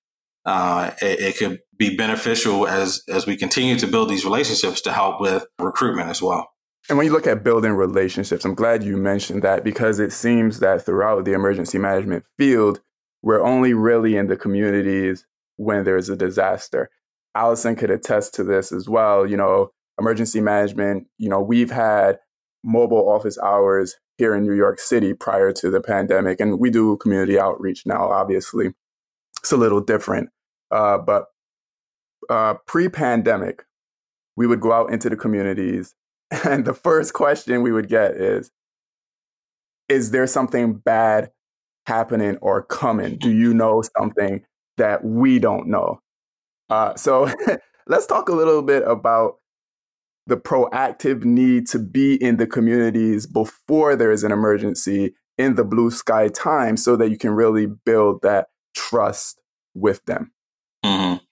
uh, 0.46 0.92
it, 1.02 1.20
it, 1.20 1.38
could 1.38 1.60
be 1.78 1.96
beneficial 1.96 2.68
as 2.68 3.04
as 3.10 3.28
we 3.28 3.36
continue 3.36 3.78
to 3.78 3.86
build 3.86 4.10
these 4.10 4.26
relationships 4.26 4.82
to 4.82 4.92
help 4.92 5.22
with 5.22 5.46
recruitment 5.60 6.10
as 6.10 6.22
well. 6.22 6.50
And 6.90 6.98
when 6.98 7.06
you 7.06 7.12
look 7.12 7.28
at 7.28 7.44
building 7.44 7.74
relationships, 7.74 8.46
I'm 8.46 8.56
glad 8.56 8.84
you 8.84 8.96
mentioned 8.98 9.44
that 9.44 9.64
because 9.64 10.00
it 10.00 10.14
seems 10.14 10.60
that 10.60 10.86
throughout 10.86 11.26
the 11.26 11.34
emergency 11.34 11.78
management 11.78 12.24
field, 12.38 12.80
we're 13.22 13.44
only 13.44 13.74
really 13.74 14.16
in 14.16 14.28
the 14.28 14.38
communities 14.38 15.26
when 15.58 15.84
there's 15.84 16.10
a 16.10 16.16
disaster. 16.16 16.90
Allison 17.36 17.76
could 17.76 17.92
attest 17.92 18.34
to 18.36 18.44
this 18.44 18.72
as 18.72 18.88
well. 18.88 19.28
You 19.28 19.38
know, 19.38 19.72
emergency 20.00 20.40
management, 20.40 21.08
you 21.18 21.30
know, 21.30 21.42
we've 21.42 21.72
had 21.72 22.20
mobile 22.68 23.10
office 23.10 23.40
hours 23.40 23.96
here 24.18 24.36
in 24.36 24.46
New 24.46 24.54
York 24.54 24.80
City 24.80 25.14
prior 25.14 25.52
to 25.54 25.70
the 25.70 25.82
pandemic, 25.82 26.40
and 26.40 26.60
we 26.60 26.70
do 26.70 26.98
community 26.98 27.40
outreach 27.40 27.86
now, 27.86 28.10
obviously. 28.10 28.74
It's 29.40 29.52
a 29.52 29.58
little 29.58 29.82
different. 29.82 30.30
Uh, 30.70 30.98
but 30.98 31.28
uh, 32.30 32.56
pre 32.66 32.90
pandemic, 32.90 33.64
we 34.36 34.46
would 34.46 34.60
go 34.60 34.74
out 34.74 34.92
into 34.92 35.10
the 35.10 35.16
communities, 35.16 35.96
and 36.46 36.66
the 36.66 36.74
first 36.74 37.14
question 37.14 37.62
we 37.62 37.72
would 37.72 37.88
get 37.88 38.12
is 38.12 38.52
Is 39.88 40.12
there 40.12 40.28
something 40.28 40.74
bad 40.74 41.32
happening 41.86 42.38
or 42.42 42.64
coming? 42.64 43.18
Do 43.18 43.32
you 43.32 43.54
know 43.54 43.82
something 43.98 44.44
that 44.76 45.06
we 45.06 45.40
don't 45.40 45.68
know? 45.68 46.02
Uh, 46.70 46.96
so 46.96 47.32
let's 47.88 48.06
talk 48.06 48.28
a 48.28 48.34
little 48.34 48.62
bit 48.62 48.84
about 48.86 49.38
the 50.28 50.38
proactive 50.38 51.24
need 51.24 51.68
to 51.68 51.80
be 51.80 52.16
in 52.22 52.38
the 52.38 52.48
communities 52.48 53.26
before 53.26 53.96
there 53.96 54.12
is 54.12 54.24
an 54.24 54.32
emergency 54.32 55.16
in 55.38 55.56
the 55.56 55.64
blue 55.64 55.90
sky 55.90 56.28
time 56.28 56.78
so 56.78 56.96
that 56.96 57.10
you 57.10 57.18
can 57.18 57.32
really 57.32 57.66
build 57.66 58.22
that 58.22 58.48
trust 58.76 59.40
with 59.74 60.04
them. 60.06 60.32
Mm-hmm. 60.86 61.24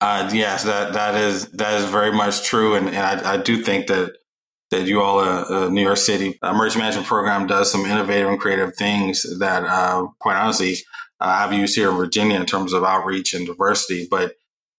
Uh, 0.00 0.30
yes, 0.32 0.64
that 0.64 0.92
that 0.92 1.14
is 1.14 1.48
that 1.52 1.80
is 1.80 1.88
very 1.88 2.12
much 2.12 2.44
true, 2.44 2.74
and, 2.74 2.88
and 2.88 2.98
I, 2.98 3.34
I 3.34 3.36
do 3.38 3.62
think 3.62 3.86
that 3.86 4.12
that 4.70 4.86
you 4.86 5.00
all, 5.00 5.20
uh, 5.20 5.44
uh, 5.48 5.68
New 5.68 5.82
York 5.82 5.96
City 5.96 6.38
emergency 6.42 6.80
management 6.80 7.06
program, 7.06 7.46
does 7.46 7.70
some 7.70 7.86
innovative 7.86 8.28
and 8.28 8.40
creative 8.40 8.74
things 8.74 9.24
that, 9.38 9.62
uh, 9.64 10.06
quite 10.18 10.36
honestly, 10.36 10.74
uh, 11.20 11.24
I've 11.24 11.52
used 11.52 11.76
here 11.76 11.90
in 11.90 11.96
Virginia 11.96 12.38
in 12.38 12.46
terms 12.46 12.72
of 12.72 12.82
outreach 12.82 13.32
and 13.32 13.46
diversity. 13.46 14.08
But 14.10 14.34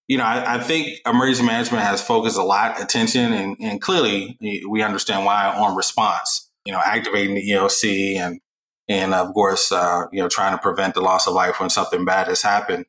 you 0.07 0.17
know, 0.17 0.23
I, 0.23 0.55
I, 0.55 0.59
think 0.59 0.99
emergency 1.05 1.43
management 1.43 1.83
has 1.83 2.01
focused 2.01 2.37
a 2.37 2.43
lot 2.43 2.81
attention 2.81 3.33
and, 3.33 3.57
and, 3.59 3.81
clearly 3.81 4.37
we 4.67 4.81
understand 4.81 5.25
why 5.25 5.49
on 5.49 5.75
response, 5.75 6.49
you 6.65 6.71
know, 6.71 6.81
activating 6.83 7.35
the 7.35 7.49
EOC 7.49 8.15
and, 8.15 8.39
and 8.87 9.13
of 9.13 9.33
course, 9.33 9.71
uh, 9.71 10.03
you 10.13 10.21
know, 10.21 10.29
trying 10.29 10.53
to 10.53 10.61
prevent 10.61 10.93
the 10.93 11.01
loss 11.01 11.27
of 11.27 11.33
life 11.33 11.59
when 11.59 11.69
something 11.69 12.05
bad 12.05 12.27
has 12.27 12.41
happened. 12.41 12.85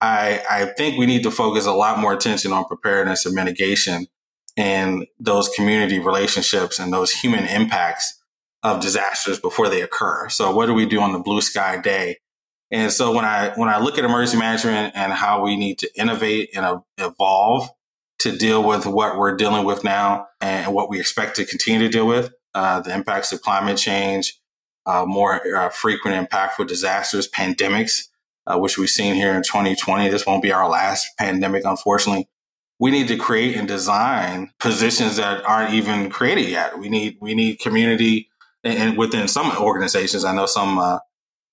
I, 0.00 0.42
I 0.50 0.64
think 0.76 0.98
we 0.98 1.06
need 1.06 1.22
to 1.24 1.30
focus 1.30 1.66
a 1.66 1.72
lot 1.72 1.98
more 1.98 2.12
attention 2.12 2.52
on 2.52 2.64
preparedness 2.64 3.26
and 3.26 3.34
mitigation 3.34 4.06
and 4.56 5.06
those 5.18 5.48
community 5.50 5.98
relationships 5.98 6.78
and 6.78 6.92
those 6.92 7.10
human 7.10 7.44
impacts 7.44 8.22
of 8.62 8.80
disasters 8.80 9.38
before 9.38 9.68
they 9.68 9.82
occur. 9.82 10.28
So 10.30 10.54
what 10.54 10.66
do 10.66 10.74
we 10.74 10.86
do 10.86 11.00
on 11.00 11.12
the 11.12 11.18
blue 11.18 11.42
sky 11.42 11.78
day 11.80 12.16
and 12.74 12.92
so 12.92 13.12
when 13.12 13.24
I 13.24 13.52
when 13.54 13.68
I 13.68 13.78
look 13.78 13.98
at 13.98 14.04
emergency 14.04 14.36
management 14.36 14.96
and 14.96 15.12
how 15.12 15.44
we 15.44 15.56
need 15.56 15.78
to 15.78 15.90
innovate 15.96 16.50
and 16.56 16.82
evolve 16.98 17.68
to 18.18 18.36
deal 18.36 18.66
with 18.66 18.84
what 18.84 19.16
we're 19.16 19.36
dealing 19.36 19.64
with 19.64 19.84
now 19.84 20.26
and 20.40 20.74
what 20.74 20.90
we 20.90 20.98
expect 20.98 21.36
to 21.36 21.44
continue 21.44 21.86
to 21.86 21.88
deal 21.88 22.06
with, 22.06 22.32
uh, 22.52 22.80
the 22.80 22.92
impacts 22.92 23.32
of 23.32 23.42
climate 23.42 23.76
change, 23.76 24.40
uh, 24.86 25.04
more 25.06 25.40
uh, 25.56 25.68
frequent 25.68 26.28
impactful 26.28 26.66
disasters, 26.66 27.28
pandemics, 27.28 28.08
uh, 28.48 28.58
which 28.58 28.76
we've 28.76 28.90
seen 28.90 29.14
here 29.14 29.34
in 29.34 29.44
2020. 29.44 30.08
This 30.08 30.26
won't 30.26 30.42
be 30.42 30.52
our 30.52 30.68
last 30.68 31.06
pandemic, 31.16 31.64
unfortunately. 31.64 32.28
We 32.80 32.90
need 32.90 33.06
to 33.06 33.16
create 33.16 33.56
and 33.56 33.68
design 33.68 34.50
positions 34.58 35.14
that 35.16 35.44
aren't 35.44 35.74
even 35.74 36.10
created 36.10 36.48
yet. 36.48 36.76
We 36.76 36.88
need 36.88 37.18
we 37.20 37.36
need 37.36 37.60
community 37.60 38.30
and 38.64 38.98
within 38.98 39.28
some 39.28 39.56
organizations. 39.58 40.24
I 40.24 40.34
know 40.34 40.46
some 40.46 40.98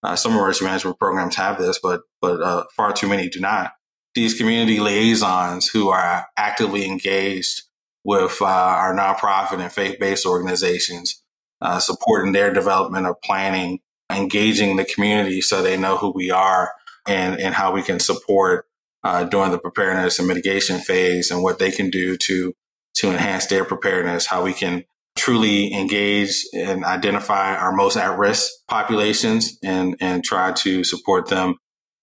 uh, 0.03 0.15
some 0.15 0.33
emergency 0.33 0.65
management 0.65 0.99
programs 0.99 1.35
have 1.35 1.57
this, 1.57 1.79
but 1.79 2.01
but 2.21 2.41
uh, 2.41 2.63
far 2.75 2.93
too 2.93 3.07
many 3.07 3.29
do 3.29 3.39
not. 3.39 3.73
These 4.13 4.33
community 4.33 4.79
liaisons 4.79 5.67
who 5.67 5.89
are 5.89 6.27
actively 6.35 6.85
engaged 6.85 7.63
with 8.03 8.41
uh, 8.41 8.45
our 8.45 8.95
nonprofit 8.95 9.59
and 9.59 9.71
faith-based 9.71 10.25
organizations, 10.25 11.23
uh, 11.61 11.79
supporting 11.79 12.31
their 12.31 12.51
development 12.51 13.05
of 13.05 13.21
planning, 13.21 13.79
engaging 14.11 14.75
the 14.75 14.85
community 14.85 15.39
so 15.39 15.61
they 15.61 15.77
know 15.77 15.97
who 15.97 16.11
we 16.11 16.31
are 16.31 16.73
and 17.07 17.39
and 17.39 17.55
how 17.55 17.71
we 17.71 17.81
can 17.81 17.99
support 17.99 18.65
uh, 19.03 19.23
during 19.23 19.51
the 19.51 19.59
preparedness 19.59 20.19
and 20.19 20.27
mitigation 20.27 20.79
phase, 20.79 21.31
and 21.31 21.43
what 21.43 21.59
they 21.59 21.71
can 21.71 21.89
do 21.89 22.17
to 22.17 22.53
to 22.95 23.11
enhance 23.11 23.45
their 23.47 23.63
preparedness, 23.63 24.25
how 24.25 24.43
we 24.43 24.53
can 24.53 24.83
truly 25.15 25.73
engage 25.73 26.45
and 26.53 26.83
identify 26.83 27.55
our 27.55 27.71
most 27.71 27.97
at 27.97 28.17
risk 28.17 28.51
populations 28.67 29.57
and, 29.63 29.95
and 29.99 30.23
try 30.23 30.51
to 30.53 30.83
support 30.83 31.27
them 31.27 31.55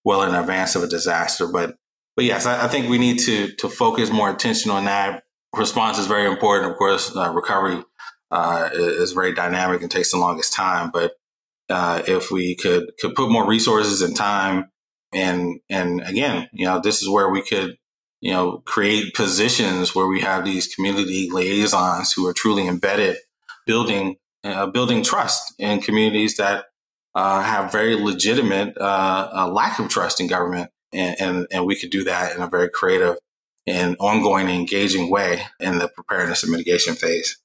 well 0.05 0.21
in 0.23 0.35
advance 0.35 0.75
of 0.75 0.83
a 0.83 0.87
disaster. 0.87 1.47
But, 1.47 1.75
but 2.15 2.25
yes, 2.25 2.45
I, 2.45 2.65
I 2.65 2.67
think 2.67 2.89
we 2.89 2.97
need 2.97 3.19
to, 3.19 3.53
to 3.55 3.69
focus 3.69 4.11
more 4.11 4.29
attention 4.29 4.71
on 4.71 4.85
that. 4.85 5.23
Response 5.55 5.97
is 5.97 6.05
very 6.05 6.29
important. 6.29 6.71
Of 6.71 6.77
course, 6.77 7.15
uh, 7.15 7.31
recovery 7.33 7.83
uh, 8.31 8.69
is 8.73 9.13
very 9.13 9.33
dynamic 9.33 9.81
and 9.81 9.89
takes 9.89 10.11
the 10.11 10.17
longest 10.17 10.53
time. 10.53 10.91
But 10.93 11.13
uh, 11.69 12.03
if 12.07 12.29
we 12.29 12.55
could 12.55 12.91
could 12.99 13.15
put 13.15 13.31
more 13.31 13.47
resources 13.47 14.01
and 14.01 14.15
time, 14.15 14.69
and 15.11 15.59
and 15.69 16.01
again, 16.01 16.47
you 16.53 16.65
know, 16.65 16.79
this 16.79 17.01
is 17.01 17.09
where 17.09 17.29
we 17.29 17.41
could 17.41 17.77
you 18.21 18.31
know, 18.31 18.57
create 18.65 19.13
positions 19.13 19.95
where 19.95 20.07
we 20.07 20.21
have 20.21 20.45
these 20.45 20.73
community 20.73 21.29
liaisons 21.31 22.11
who 22.11 22.27
are 22.27 22.33
truly 22.33 22.67
embedded, 22.67 23.17
building 23.65 24.17
uh, 24.43 24.67
building 24.67 25.03
trust 25.03 25.53
in 25.59 25.81
communities 25.81 26.37
that 26.37 26.65
uh, 27.13 27.41
have 27.41 27.71
very 27.71 27.95
legitimate 27.95 28.77
uh, 28.77 29.49
lack 29.51 29.79
of 29.79 29.89
trust 29.89 30.21
in 30.21 30.27
government, 30.27 30.71
and, 30.93 31.15
and 31.19 31.47
and 31.51 31.65
we 31.65 31.75
could 31.75 31.89
do 31.89 32.03
that 32.03 32.35
in 32.35 32.41
a 32.41 32.47
very 32.47 32.69
creative 32.69 33.17
and 33.67 33.95
ongoing, 33.99 34.49
engaging 34.49 35.09
way 35.09 35.41
in 35.59 35.79
the 35.79 35.87
preparedness 35.87 36.43
and 36.43 36.51
mitigation 36.51 36.95
phase. 36.95 37.37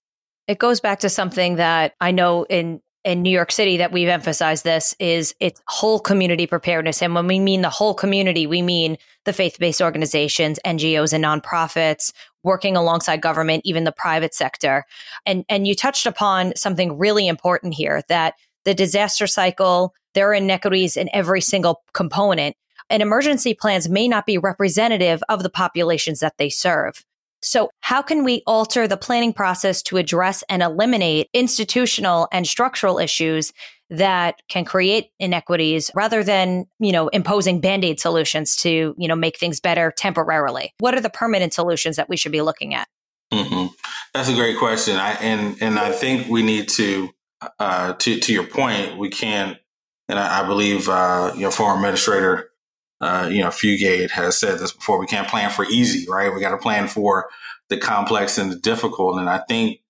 It 0.47 0.59
goes 0.59 0.81
back 0.81 1.01
to 1.01 1.09
something 1.09 1.57
that 1.57 1.95
I 2.01 2.11
know 2.11 2.45
in 2.45 2.81
in 3.05 3.23
New 3.23 3.31
York 3.31 3.53
City 3.53 3.77
that 3.77 3.93
we've 3.93 4.09
emphasized 4.09 4.65
this 4.65 4.95
is 4.99 5.35
it's 5.39 5.61
whole 5.69 6.01
community 6.01 6.47
preparedness. 6.47 7.03
And 7.03 7.15
when 7.15 7.27
we 7.27 7.39
mean 7.39 7.61
the 7.61 7.71
whole 7.71 7.95
community, 7.95 8.47
we 8.47 8.63
mean 8.63 8.97
the 9.25 9.33
faith 9.33 9.59
based 9.59 9.83
organizations, 9.83 10.59
NGOs, 10.65 11.13
and 11.13 11.23
nonprofits 11.23 12.13
working 12.43 12.77
alongside 12.77 13.21
government, 13.21 13.63
even 13.65 13.85
the 13.85 13.93
private 13.93 14.35
sector. 14.35 14.85
And, 15.27 15.45
and 15.49 15.67
you 15.67 15.75
touched 15.75 16.07
upon 16.07 16.57
something 16.57 16.99
really 16.99 17.29
important 17.29 17.75
here 17.75 18.03
that 18.09 18.35
the 18.65 18.75
disaster 18.75 19.27
cycle, 19.27 19.95
there 20.15 20.31
are 20.31 20.35
inequities 20.35 20.97
in 20.97 21.11
every 21.13 21.41
single 21.41 21.83
component. 21.93 22.57
And 22.91 23.03
emergency 23.03 23.55
plans 23.55 23.89
may 23.89 24.09
not 24.09 24.27
be 24.27 24.39
representative 24.39 25.23
of 25.29 25.43
the 25.43 25.51
populations 25.51 26.21
that 26.21 26.35
they 26.39 26.51
serve. 26.51 27.05
So, 27.45 27.71
how 27.81 28.03
can 28.03 28.25
we 28.25 28.43
alter 28.47 28.89
the 28.89 28.97
planning 28.97 29.33
process 29.33 29.83
to 29.85 29.97
address 29.97 30.43
and 30.49 30.63
eliminate 30.63 31.29
institutional 31.33 32.29
and 32.33 32.47
structural 32.47 32.99
issues 32.99 33.53
that 33.91 34.41
can 34.49 34.65
create 34.65 35.11
inequities 35.21 35.91
rather 35.95 36.25
than, 36.25 36.65
you 36.81 36.91
know, 36.91 37.09
imposing 37.09 37.61
band-aid 37.61 38.01
solutions 38.01 38.57
to, 38.57 38.95
you 38.97 39.09
know, 39.09 39.15
make 39.15 39.39
things 39.39 39.61
better 39.61 39.93
temporarily? 39.97 40.73
What 40.79 40.95
are 40.95 41.01
the 41.01 41.11
permanent 41.11 41.53
solutions 41.53 41.97
that 41.97 42.09
we 42.09 42.17
should 42.17 42.33
be 42.33 42.43
looking 42.43 42.75
at? 42.75 42.89
Mm-hmm. 43.33 43.67
That's 44.15 44.29
a 44.29 44.35
great 44.35 44.59
question. 44.59 44.97
I, 44.97 45.13
and 45.15 45.57
and 45.61 45.79
I 45.79 45.93
think 45.93 46.29
we 46.29 46.43
need 46.43 46.69
to 46.71 47.11
uh, 47.59 47.93
to 47.95 48.19
to 48.21 48.33
your 48.33 48.47
point, 48.47 48.97
we 48.97 49.11
can't 49.11 49.59
and 50.09 50.19
I, 50.19 50.43
I 50.43 50.47
believe 50.47 50.89
uh, 50.89 51.33
you 51.35 51.43
know 51.43 51.51
former 51.51 51.77
administrator 51.77 52.51
uh, 53.05 53.29
you 53.31 53.43
know, 53.43 53.49
Fugate 53.49 54.11
has 54.13 54.41
said 54.41 54.59
this 54.59 54.73
before. 54.73 54.99
We 54.99 55.05
can't 55.07 55.29
plan 55.29 55.51
for 55.51 55.67
easy, 55.67 56.11
right? 56.11 56.33
We 56.33 56.41
got 56.41 56.53
to 56.53 56.57
plan 56.57 56.89
for 56.89 57.29
the 57.69 57.77
complex 57.77 58.39
and 58.39 58.51
the 58.51 58.57
difficult. 58.57 59.19
And 59.19 59.29
I 59.29 59.43
think 59.47 59.81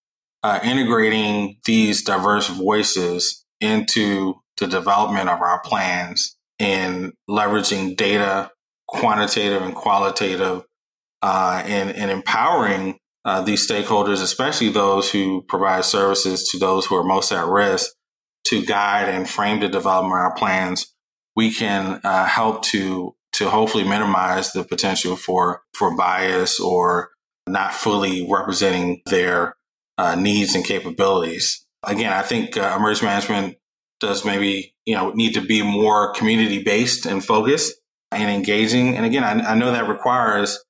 uh, 0.42 0.58
integrating 0.64 1.58
these 1.64 2.02
diverse 2.02 2.48
voices 2.48 3.44
into 3.60 4.34
the 4.58 4.66
development 4.66 5.28
of 5.28 5.40
our 5.40 5.60
plans 5.60 6.36
and 6.58 7.12
leveraging 7.30 7.96
data, 7.96 8.50
quantitative 8.88 9.62
and 9.62 9.76
qualitative, 9.76 10.64
uh, 11.22 11.62
and, 11.64 11.90
and 11.92 12.10
empowering 12.10 12.98
uh, 13.24 13.42
these 13.42 13.64
stakeholders, 13.66 14.22
especially 14.22 14.70
those 14.70 15.08
who 15.08 15.42
provide 15.42 15.84
services 15.84 16.48
to 16.48 16.58
those 16.58 16.84
who 16.86 16.96
are 16.96 17.04
most 17.04 17.30
at 17.30 17.46
risk, 17.46 17.92
to 18.48 18.66
guide 18.66 19.08
and 19.08 19.30
frame 19.30 19.60
the 19.60 19.68
development 19.68 20.14
of 20.14 20.18
our 20.18 20.34
plans 20.34 20.93
we 21.36 21.50
can 21.50 22.00
uh, 22.04 22.26
help 22.26 22.62
to 22.62 23.14
to 23.32 23.50
hopefully 23.50 23.84
minimize 23.84 24.52
the 24.52 24.64
potential 24.64 25.16
for 25.16 25.62
for 25.74 25.96
bias 25.96 26.60
or 26.60 27.10
not 27.46 27.74
fully 27.74 28.26
representing 28.30 29.02
their 29.06 29.56
uh, 29.98 30.14
needs 30.14 30.54
and 30.54 30.64
capabilities. 30.64 31.64
again, 31.82 32.12
I 32.12 32.22
think 32.22 32.56
uh, 32.56 32.74
emergency 32.76 33.06
management 33.06 33.56
does 34.00 34.24
maybe, 34.24 34.74
you 34.86 34.94
know, 34.94 35.12
need 35.12 35.34
to 35.34 35.40
be 35.40 35.62
more 35.62 36.12
community 36.14 36.62
based 36.62 37.06
and 37.06 37.24
focused 37.24 37.74
and 38.10 38.30
engaging. 38.30 38.96
And 38.96 39.04
again, 39.04 39.24
I, 39.24 39.52
I, 39.52 39.54
know 39.54 39.72
that 39.72 39.88
requires 39.88 40.62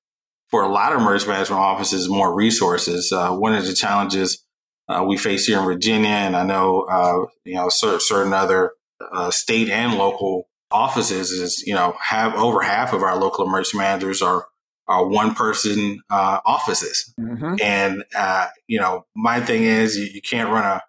for 0.51 0.63
a 0.63 0.69
lot 0.69 0.93
of 0.93 1.01
emergency 1.01 1.29
management 1.29 1.61
offices 1.61 2.09
more 2.09 2.35
resources. 2.35 3.13
Uh, 3.13 3.31
one 3.35 3.55
of 3.55 3.67
the 3.67 3.73
challenges 3.73 4.45
uh, 4.89 5.05
we 5.07 5.17
face 5.17 5.47
here 5.47 5.59
in 5.59 5.65
Virginia, 5.65 6.11
and 6.11 6.37
I 6.37 6.45
know, 6.45 6.83
uh, 6.83 7.27
you 7.45 7.55
know, 7.55 7.69
certain 7.71 8.33
other 8.33 8.73
uh, 9.13 9.31
state 9.31 9.71
and 9.71 9.95
local 9.95 10.49
offices 10.75 11.31
is, 11.31 11.63
you 11.67 11.73
know, 11.73 11.97
have 12.01 12.35
over 12.35 12.61
half 12.61 12.93
of 12.93 13.03
our 13.03 13.17
local 13.17 13.47
emergency 13.47 13.79
managers 13.79 14.21
are 14.21 14.47
are 14.87 15.07
one 15.07 15.35
person 15.35 16.01
uh, 16.11 16.41
offices. 16.45 17.15
Mm-hmm. 17.19 17.55
And, 17.63 18.05
uh, 18.15 18.49
you 18.67 18.79
know, 18.79 19.07
my 19.17 19.41
thing 19.41 19.63
is 19.63 19.97
you, 19.97 20.05
you 20.13 20.21
can't 20.21 20.51
run 20.51 20.65
a, 20.65 20.83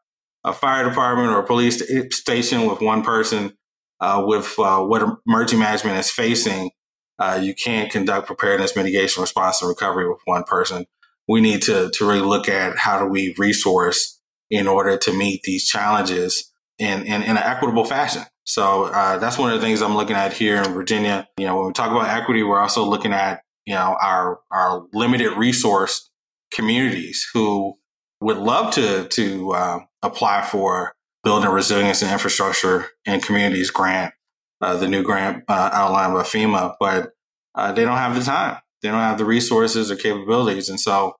a, 0.43 0.51
fire 0.51 0.83
department 0.83 1.29
or 1.29 1.39
a 1.39 1.45
police 1.45 1.81
station 2.13 2.65
with 2.65 2.81
one 2.81 3.03
person. 3.03 3.53
Uh, 4.01 4.21
with 4.27 4.53
uh, 4.59 4.81
what 4.81 5.01
emergency 5.25 5.55
management 5.55 5.97
is 5.97 6.11
facing, 6.11 6.69
uh, 7.17 7.39
you 7.41 7.55
can't 7.55 7.89
conduct 7.89 8.27
preparedness, 8.27 8.75
mitigation, 8.75 9.21
response, 9.21 9.61
and 9.61 9.69
recovery 9.69 10.09
with 10.09 10.19
one 10.25 10.43
person. 10.43 10.85
We 11.29 11.39
need 11.39 11.61
to, 11.63 11.89
to 11.89 12.05
really 12.05 12.19
look 12.19 12.49
at 12.49 12.77
how 12.77 12.99
do 12.99 13.05
we 13.05 13.33
resource 13.37 14.19
in 14.49 14.67
order 14.67 14.97
to 14.97 15.13
meet 15.13 15.43
these 15.43 15.65
challenges 15.65 16.51
in, 16.77 17.03
in, 17.03 17.23
in 17.23 17.31
an 17.31 17.37
equitable 17.37 17.85
fashion. 17.85 18.23
So 18.45 18.85
uh, 18.85 19.17
that's 19.17 19.37
one 19.37 19.51
of 19.51 19.59
the 19.59 19.65
things 19.65 19.81
I'm 19.81 19.95
looking 19.95 20.15
at 20.15 20.33
here 20.33 20.61
in 20.61 20.73
Virginia. 20.73 21.27
You 21.37 21.47
know, 21.47 21.57
when 21.57 21.67
we 21.67 21.73
talk 21.73 21.91
about 21.91 22.07
equity, 22.07 22.43
we're 22.43 22.61
also 22.61 22.85
looking 22.85 23.11
at 23.11 23.41
you 23.65 23.73
know, 23.73 23.97
our 24.01 24.39
our 24.51 24.85
limited 24.93 25.31
resource 25.37 26.09
communities 26.53 27.27
who 27.33 27.73
would 28.21 28.37
love 28.37 28.73
to 28.75 29.07
to 29.07 29.51
uh, 29.53 29.79
apply 30.01 30.43
for 30.43 30.93
building 31.23 31.49
resilience 31.49 32.01
and 32.01 32.11
infrastructure 32.11 32.87
in 33.05 33.19
communities 33.19 33.71
grant, 33.71 34.13
uh, 34.61 34.75
the 34.77 34.87
new 34.87 35.01
grant 35.01 35.43
uh, 35.47 35.69
outlined 35.73 36.13
by 36.13 36.21
FEMA, 36.21 36.75
but 36.79 37.11
uh, 37.55 37.71
they 37.71 37.83
don't 37.83 37.97
have 37.97 38.15
the 38.15 38.23
time, 38.23 38.57
they 38.81 38.89
don't 38.89 38.99
have 38.99 39.17
the 39.17 39.25
resources 39.25 39.89
or 39.89 39.95
capabilities, 39.95 40.69
and 40.69 40.79
so 40.79 41.15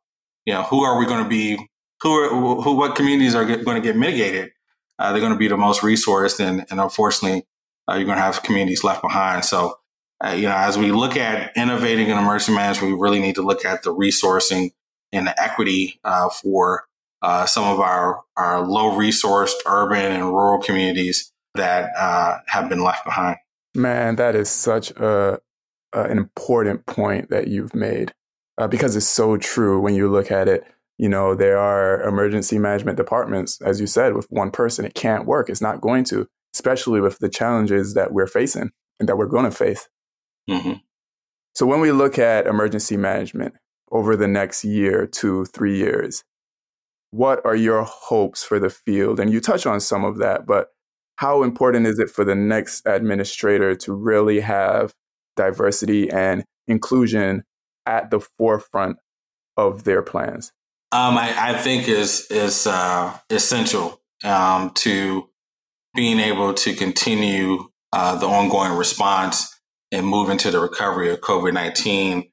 you 0.46 0.54
know, 0.54 0.64
who 0.64 0.84
are 0.84 1.00
we 1.00 1.06
going 1.06 1.24
to 1.24 1.30
be? 1.30 1.58
Who 2.02 2.12
are 2.12 2.30
who? 2.62 2.76
What 2.76 2.96
communities 2.96 3.34
are 3.34 3.46
going 3.46 3.82
to 3.82 3.82
get 3.82 3.98
mitigated? 3.98 4.52
Uh, 4.98 5.12
they're 5.12 5.22
going 5.22 5.34
to 5.34 5.38
be 5.38 5.48
the 5.48 5.58
most 5.58 5.82
resourced, 5.82 6.40
and, 6.40 6.66
and 6.70 6.80
unfortunately, 6.80 7.46
uh, 7.90 7.96
you're 7.96 8.06
going 8.06 8.18
to 8.18 8.24
have 8.24 8.44
communities 8.44 8.84
left 8.84 9.02
behind. 9.02 9.46
So 9.46 9.78
uh, 10.24 10.30
you 10.30 10.44
know, 10.44 10.56
as 10.56 10.78
we 10.78 10.92
look 10.92 11.18
at 11.18 11.52
innovating 11.58 12.08
in 12.08 12.18
emergency 12.18 12.54
management, 12.54 12.94
we 12.94 13.00
really 13.00 13.20
need 13.20 13.36
to 13.36 13.42
look 13.42 13.66
at 13.66 13.84
the 13.84 13.94
resourcing 13.94 14.72
and 15.12 15.28
the 15.28 15.42
equity 15.42 16.00
uh, 16.04 16.30
for 16.30 16.86
uh, 17.22 17.46
some 17.46 17.66
of 17.66 17.80
our, 17.80 18.22
our 18.38 18.66
low 18.66 18.92
resourced 18.92 19.56
urban 19.66 20.12
and 20.12 20.26
rural 20.26 20.62
communities 20.62 21.32
that 21.56 21.90
uh, 21.98 22.38
have 22.48 22.70
been 22.70 22.84
left 22.84 23.04
behind. 23.04 23.38
Man, 23.76 24.16
that 24.16 24.36
is 24.36 24.50
such 24.50 24.92
a, 24.92 25.40
an 25.94 26.18
important 26.18 26.86
point 26.86 27.30
that 27.30 27.48
you've 27.48 27.76
made 27.76 28.14
because 28.70 28.96
it's 28.96 29.08
so 29.08 29.36
true 29.36 29.82
when 29.82 29.96
you 29.96 30.10
look 30.10 30.32
at 30.32 30.48
it. 30.48 30.66
You 30.98 31.10
know, 31.10 31.36
there 31.36 31.58
are 31.58 32.02
emergency 32.04 32.58
management 32.58 32.98
departments, 32.98 33.62
as 33.62 33.82
you 33.82 33.88
said, 33.88 34.14
with 34.14 34.28
one 34.30 34.52
person, 34.52 34.86
it 34.86 34.94
can't 34.94 35.26
work. 35.26 35.50
It's 35.50 35.62
not 35.62 35.82
going 35.82 36.06
to, 36.06 36.28
especially 36.54 37.02
with 37.02 37.20
the 37.20 37.30
challenges 37.30 37.94
that 37.96 38.14
we're 38.14 38.28
facing 38.28 38.72
and 39.00 39.10
that 39.10 39.18
we're 39.18 39.28
going 39.28 39.46
to 39.46 39.52
face. 39.52 39.90
Mm-hmm. 40.50 40.74
So 41.54 41.66
when 41.66 41.82
we 41.82 41.92
look 41.92 42.18
at 42.18 42.48
emergency 42.48 42.98
management 42.98 43.56
over 43.92 44.16
the 44.16 44.28
next 44.28 44.64
year, 44.64 45.06
two, 45.06 45.46
three 45.46 45.78
years, 45.78 46.24
what 47.12 47.46
are 47.46 47.56
your 47.56 47.84
hopes 47.84 48.44
for 48.44 48.60
the 48.60 48.70
field? 48.70 49.20
And 49.20 49.32
you 49.32 49.40
touch 49.40 49.66
on 49.66 49.80
some 49.80 50.04
of 50.04 50.18
that, 50.18 50.46
but 50.46 50.70
how 51.18 51.44
important 51.44 51.88
is 51.88 52.00
it 52.00 52.10
for 52.10 52.26
the 52.26 52.36
next 52.36 52.86
administrator 52.86 53.76
to 53.76 53.94
really 53.94 54.42
have 54.42 54.94
diversity 55.38 56.10
and 56.10 56.44
inclusion 56.68 57.44
at 57.86 58.12
the 58.12 58.20
forefront 58.20 58.98
of 59.56 59.86
their 59.86 60.02
plans? 60.02 60.52
Um, 60.92 61.18
I, 61.18 61.34
I, 61.38 61.58
think 61.58 61.90
is 61.90 62.28
is 62.30 62.68
uh, 62.68 63.18
essential 63.30 64.02
um, 64.24 64.70
to 64.76 65.30
being 65.94 66.20
able 66.20 66.54
to 66.54 66.74
continue 66.74 67.70
uh, 67.92 68.18
the 68.18 68.28
ongoing 68.28 68.78
response 68.78 69.56
and 69.92 70.06
move 70.06 70.30
into 70.30 70.52
the 70.52 70.60
recovery 70.60 71.10
of 71.10 71.22
COVID 71.22 71.54
19 71.54 72.30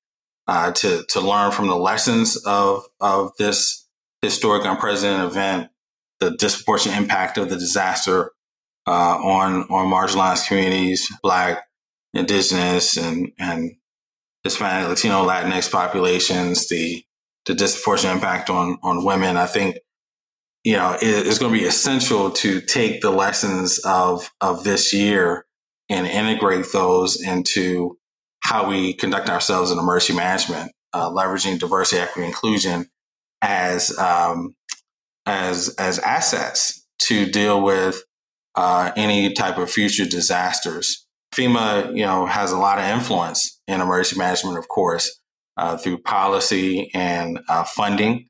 uh, 0.48 0.72
to, 0.72 1.04
to 1.08 1.20
learn 1.20 1.52
from 1.52 1.68
the 1.68 1.76
lessons 1.76 2.36
of, 2.44 2.84
of 3.00 3.30
this 3.38 3.86
historic, 4.20 4.64
unprecedented 4.64 5.26
event, 5.26 5.70
the 6.20 6.32
disproportionate 6.36 6.98
impact 6.98 7.38
of 7.38 7.48
the 7.48 7.56
disaster 7.56 8.32
uh, 8.86 9.16
on, 9.18 9.62
on 9.70 9.86
marginalized 9.86 10.48
communities, 10.48 11.08
Black, 11.22 11.64
Indigenous, 12.14 12.96
and, 12.96 13.32
and 13.38 13.72
Hispanic, 14.42 14.88
Latino, 14.88 15.24
Latinx 15.24 15.70
populations, 15.70 16.68
the, 16.68 17.04
the 17.46 17.54
disproportionate 17.54 18.16
impact 18.16 18.50
on, 18.50 18.78
on 18.82 19.04
women. 19.04 19.36
I 19.36 19.46
think 19.46 19.76
you 20.64 20.76
know, 20.76 20.94
it, 20.94 21.26
it's 21.26 21.38
going 21.38 21.52
to 21.52 21.58
be 21.58 21.64
essential 21.64 22.30
to 22.30 22.60
take 22.60 23.00
the 23.00 23.10
lessons 23.10 23.80
of, 23.80 24.30
of 24.40 24.64
this 24.64 24.92
year 24.92 25.46
and 25.88 26.06
integrate 26.06 26.66
those 26.72 27.20
into 27.20 27.98
how 28.40 28.68
we 28.68 28.94
conduct 28.94 29.28
ourselves 29.28 29.70
in 29.70 29.78
emergency 29.78 30.14
management, 30.14 30.72
uh, 30.92 31.10
leveraging 31.10 31.58
diversity, 31.58 32.00
equity, 32.00 32.26
inclusion 32.26 32.86
as 33.40 33.96
um, 33.98 34.54
as 35.26 35.74
as 35.78 35.98
assets 35.98 36.86
to 36.98 37.26
deal 37.26 37.62
with 37.62 38.02
uh, 38.54 38.92
any 38.96 39.32
type 39.32 39.58
of 39.58 39.70
future 39.70 40.04
disasters. 40.04 41.06
FEMA, 41.34 41.96
you 41.96 42.04
know, 42.04 42.26
has 42.26 42.52
a 42.52 42.58
lot 42.58 42.78
of 42.78 42.84
influence 42.84 43.60
in 43.66 43.80
emergency 43.80 44.18
management, 44.18 44.58
of 44.58 44.68
course, 44.68 45.20
uh, 45.56 45.76
through 45.76 45.98
policy 45.98 46.90
and 46.94 47.40
uh, 47.48 47.64
funding. 47.64 48.28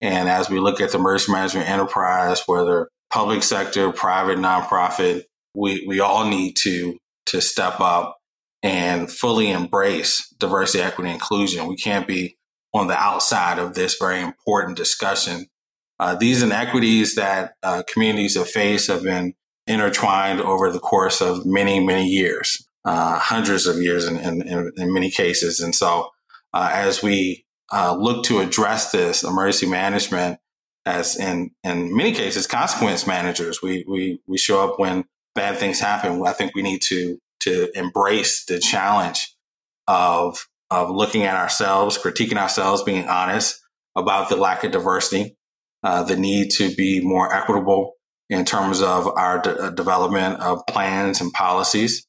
And 0.00 0.28
as 0.28 0.48
we 0.48 0.60
look 0.60 0.80
at 0.80 0.92
the 0.92 0.98
emergency 0.98 1.32
management 1.32 1.68
enterprise, 1.68 2.42
whether 2.46 2.88
public 3.12 3.42
sector, 3.42 3.92
private, 3.92 4.38
nonprofit, 4.38 5.24
we, 5.54 5.84
we 5.86 6.00
all 6.00 6.26
need 6.28 6.54
to, 6.62 6.96
to 7.26 7.40
step 7.40 7.80
up 7.80 8.16
and 8.62 9.10
fully 9.10 9.50
embrace 9.50 10.32
diversity, 10.38 10.82
equity, 10.82 11.10
inclusion. 11.10 11.66
We 11.66 11.76
can't 11.76 12.06
be 12.06 12.36
on 12.72 12.86
the 12.86 12.96
outside 12.96 13.58
of 13.58 13.74
this 13.74 13.96
very 13.98 14.20
important 14.20 14.76
discussion. 14.76 15.46
Uh, 15.98 16.14
these 16.14 16.42
inequities 16.42 17.14
that 17.14 17.54
uh, 17.62 17.82
communities 17.92 18.36
have 18.36 18.48
faced 18.48 18.88
have 18.88 19.02
been 19.02 19.34
intertwined 19.66 20.40
over 20.40 20.70
the 20.70 20.78
course 20.78 21.20
of 21.20 21.44
many, 21.44 21.84
many 21.84 22.06
years, 22.06 22.66
uh, 22.84 23.18
hundreds 23.18 23.66
of 23.66 23.76
years 23.76 24.06
in, 24.06 24.18
in, 24.18 24.72
in, 24.76 24.92
many 24.92 25.10
cases. 25.10 25.60
And 25.60 25.74
so, 25.74 26.08
uh, 26.52 26.70
as 26.72 27.02
we 27.02 27.44
uh, 27.72 27.96
look 27.96 28.24
to 28.24 28.40
address 28.40 28.90
this, 28.90 29.22
emergency 29.22 29.66
management, 29.66 30.38
as 30.86 31.16
in 31.16 31.50
in 31.62 31.94
many 31.94 32.12
cases, 32.12 32.46
consequence 32.46 33.06
managers, 33.06 33.62
we 33.62 33.84
we 33.88 34.20
we 34.26 34.38
show 34.38 34.68
up 34.68 34.78
when 34.78 35.04
bad 35.34 35.58
things 35.58 35.80
happen, 35.80 36.22
I 36.26 36.32
think 36.32 36.54
we 36.54 36.62
need 36.62 36.82
to 36.82 37.18
to 37.40 37.70
embrace 37.74 38.44
the 38.44 38.58
challenge 38.58 39.34
of 39.86 40.46
of 40.70 40.90
looking 40.90 41.24
at 41.24 41.36
ourselves, 41.36 41.98
critiquing 41.98 42.36
ourselves, 42.36 42.82
being 42.82 43.08
honest 43.08 43.60
about 43.96 44.28
the 44.28 44.36
lack 44.36 44.62
of 44.62 44.70
diversity, 44.70 45.36
uh, 45.82 46.02
the 46.04 46.16
need 46.16 46.50
to 46.52 46.74
be 46.74 47.00
more 47.00 47.32
equitable 47.34 47.94
in 48.28 48.44
terms 48.44 48.80
of 48.80 49.08
our 49.08 49.42
uh, 49.46 49.70
development 49.70 50.40
of 50.40 50.64
plans 50.68 51.20
and 51.20 51.32
policies, 51.32 52.06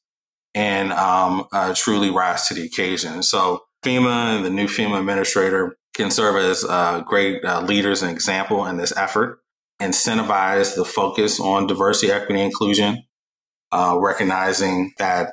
and 0.54 0.92
um, 0.92 1.44
uh, 1.52 1.74
truly 1.74 2.10
rise 2.10 2.46
to 2.46 2.54
the 2.54 2.62
occasion. 2.62 3.22
So 3.22 3.64
FEMA 3.84 4.36
and 4.36 4.44
the 4.44 4.50
new 4.50 4.66
FEMA 4.66 4.98
administrator 4.98 5.76
can 5.94 6.10
serve 6.10 6.36
as 6.36 6.64
uh, 6.64 7.00
great 7.00 7.44
uh, 7.44 7.60
leaders 7.60 8.02
and 8.02 8.10
example 8.10 8.66
in 8.66 8.76
this 8.76 8.96
effort 8.96 9.40
incentivize 9.80 10.76
the 10.76 10.84
focus 10.84 11.40
on 11.40 11.66
diversity, 11.66 12.12
equity, 12.12 12.40
inclusion, 12.40 13.02
uh, 13.72 13.96
recognizing 13.98 14.92
that 14.98 15.32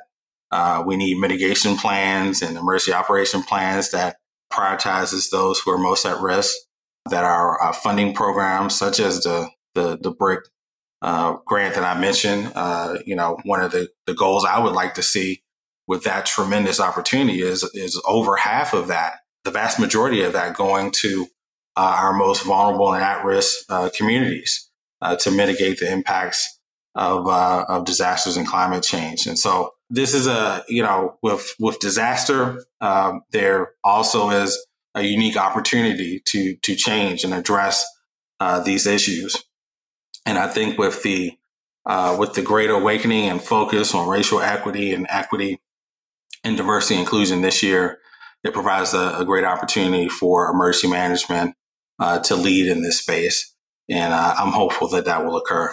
uh, 0.50 0.82
we 0.84 0.96
need 0.96 1.18
mitigation 1.18 1.76
plans 1.76 2.42
and 2.42 2.56
emergency 2.56 2.92
operation 2.92 3.42
plans 3.42 3.92
that 3.92 4.16
prioritizes 4.52 5.30
those 5.30 5.60
who 5.60 5.70
are 5.70 5.78
most 5.78 6.04
at 6.04 6.20
risk. 6.20 6.56
That 7.08 7.24
our, 7.24 7.58
our 7.60 7.72
funding 7.72 8.12
programs, 8.12 8.76
such 8.76 9.00
as 9.00 9.22
the 9.22 9.48
the, 9.74 9.96
the 9.96 10.10
BRIC 10.10 10.40
uh, 11.00 11.36
grant 11.46 11.74
that 11.76 11.84
I 11.84 11.98
mentioned, 11.98 12.52
uh, 12.54 12.98
you 13.06 13.16
know, 13.16 13.38
one 13.44 13.60
of 13.60 13.72
the, 13.72 13.88
the 14.06 14.14
goals 14.14 14.44
I 14.44 14.58
would 14.58 14.74
like 14.74 14.94
to 14.94 15.02
see 15.02 15.42
with 15.90 16.04
that 16.04 16.24
tremendous 16.24 16.78
opportunity 16.78 17.42
is 17.42 17.64
is 17.74 18.00
over 18.06 18.36
half 18.36 18.72
of 18.72 18.86
that, 18.86 19.16
the 19.42 19.50
vast 19.50 19.80
majority 19.80 20.22
of 20.22 20.34
that, 20.34 20.54
going 20.54 20.92
to 20.92 21.26
uh, 21.76 21.96
our 21.98 22.12
most 22.12 22.44
vulnerable 22.44 22.94
and 22.94 23.02
at 23.02 23.24
risk 23.24 23.64
uh, 23.68 23.90
communities 23.96 24.70
to 25.18 25.32
mitigate 25.32 25.80
the 25.80 25.90
impacts 25.90 26.60
of 26.94 27.26
uh, 27.26 27.64
of 27.68 27.84
disasters 27.84 28.36
and 28.36 28.46
climate 28.46 28.84
change. 28.84 29.26
And 29.26 29.36
so 29.36 29.72
this 29.88 30.14
is 30.14 30.28
a 30.28 30.64
you 30.68 30.80
know 30.80 31.18
with 31.24 31.56
with 31.58 31.80
disaster, 31.80 32.64
um, 32.80 33.22
there 33.32 33.72
also 33.82 34.30
is 34.30 34.64
a 34.94 35.02
unique 35.02 35.36
opportunity 35.36 36.22
to 36.26 36.54
to 36.62 36.76
change 36.76 37.24
and 37.24 37.34
address 37.34 37.84
uh, 38.38 38.60
these 38.60 38.86
issues. 38.86 39.44
And 40.24 40.38
I 40.38 40.46
think 40.46 40.78
with 40.78 41.02
the 41.02 41.36
uh, 41.84 42.14
with 42.16 42.34
the 42.34 42.42
great 42.42 42.70
awakening 42.70 43.28
and 43.28 43.42
focus 43.42 43.92
on 43.92 44.08
racial 44.08 44.40
equity 44.40 44.92
and 44.92 45.08
equity 45.10 45.58
and 46.44 46.56
diversity 46.56 46.98
inclusion 46.98 47.42
this 47.42 47.62
year, 47.62 47.98
it 48.42 48.52
provides 48.52 48.94
a, 48.94 49.16
a 49.18 49.24
great 49.24 49.44
opportunity 49.44 50.08
for 50.08 50.50
emergency 50.50 50.88
management 50.88 51.54
uh, 51.98 52.18
to 52.20 52.36
lead 52.36 52.66
in 52.66 52.82
this 52.82 53.00
space. 53.00 53.54
And 53.88 54.12
uh, 54.12 54.34
I'm 54.38 54.52
hopeful 54.52 54.88
that 54.88 55.04
that 55.04 55.24
will 55.24 55.36
occur. 55.36 55.72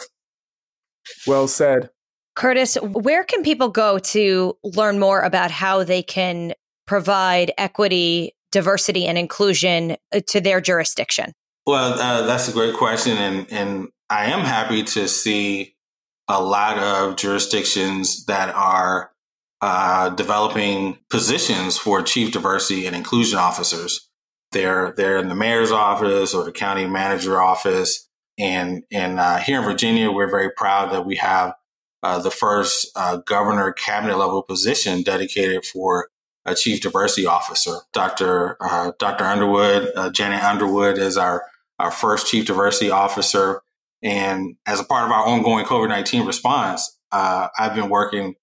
Well 1.25 1.47
said. 1.47 1.89
Curtis, 2.35 2.75
where 2.81 3.23
can 3.23 3.41
people 3.41 3.69
go 3.69 3.97
to 3.99 4.57
learn 4.63 4.99
more 4.99 5.21
about 5.21 5.49
how 5.49 5.83
they 5.83 6.03
can 6.03 6.53
provide 6.85 7.51
equity, 7.57 8.35
diversity, 8.51 9.07
and 9.07 9.17
inclusion 9.17 9.97
uh, 10.13 10.19
to 10.27 10.41
their 10.41 10.61
jurisdiction? 10.61 11.31
Well, 11.65 11.93
uh, 11.93 12.25
that's 12.25 12.47
a 12.47 12.53
great 12.53 12.75
question. 12.75 13.17
And, 13.17 13.51
and 13.51 13.87
I 14.09 14.25
am 14.25 14.41
happy 14.41 14.83
to 14.83 15.07
see 15.07 15.75
a 16.27 16.41
lot 16.41 16.77
of 16.77 17.15
jurisdictions 17.15 18.25
that 18.25 18.53
are 18.53 19.11
uh, 19.61 20.09
developing 20.09 20.99
positions 21.09 21.77
for 21.77 22.01
chief 22.01 22.31
diversity 22.31 22.85
and 22.85 22.95
inclusion 22.95 23.39
officers. 23.39 24.09
They're 24.51 24.93
they're 24.95 25.17
in 25.17 25.29
the 25.29 25.35
mayor's 25.35 25.71
office 25.71 26.33
or 26.33 26.43
the 26.43 26.51
county 26.51 26.85
manager 26.85 27.41
office, 27.41 28.07
and 28.37 28.83
and 28.91 29.19
uh, 29.19 29.37
here 29.37 29.59
in 29.59 29.65
Virginia, 29.65 30.11
we're 30.11 30.29
very 30.29 30.51
proud 30.51 30.93
that 30.93 31.05
we 31.05 31.15
have 31.17 31.53
uh, 32.03 32.19
the 32.19 32.31
first 32.31 32.87
uh, 32.95 33.17
governor 33.17 33.73
cabinet 33.73 34.17
level 34.17 34.43
position 34.43 35.01
dedicated 35.01 35.65
for 35.65 36.09
a 36.45 36.55
chief 36.55 36.79
diversity 36.79 37.25
officer. 37.25 37.79
Dr. 37.91 38.55
Uh, 38.61 38.93
Dr. 38.99 39.25
Underwood, 39.25 39.91
uh, 39.95 40.09
Janice 40.11 40.43
Underwood, 40.43 40.97
is 40.97 41.17
our 41.17 41.45
our 41.79 41.91
first 41.91 42.27
chief 42.27 42.45
diversity 42.45 42.89
officer. 42.89 43.61
And 44.03 44.55
as 44.65 44.79
a 44.79 44.83
part 44.83 45.05
of 45.05 45.11
our 45.11 45.25
ongoing 45.25 45.65
COVID 45.65 45.89
19 45.89 46.25
response, 46.25 46.97
I've 47.11 47.75
been 47.75 47.89
working 47.89 48.35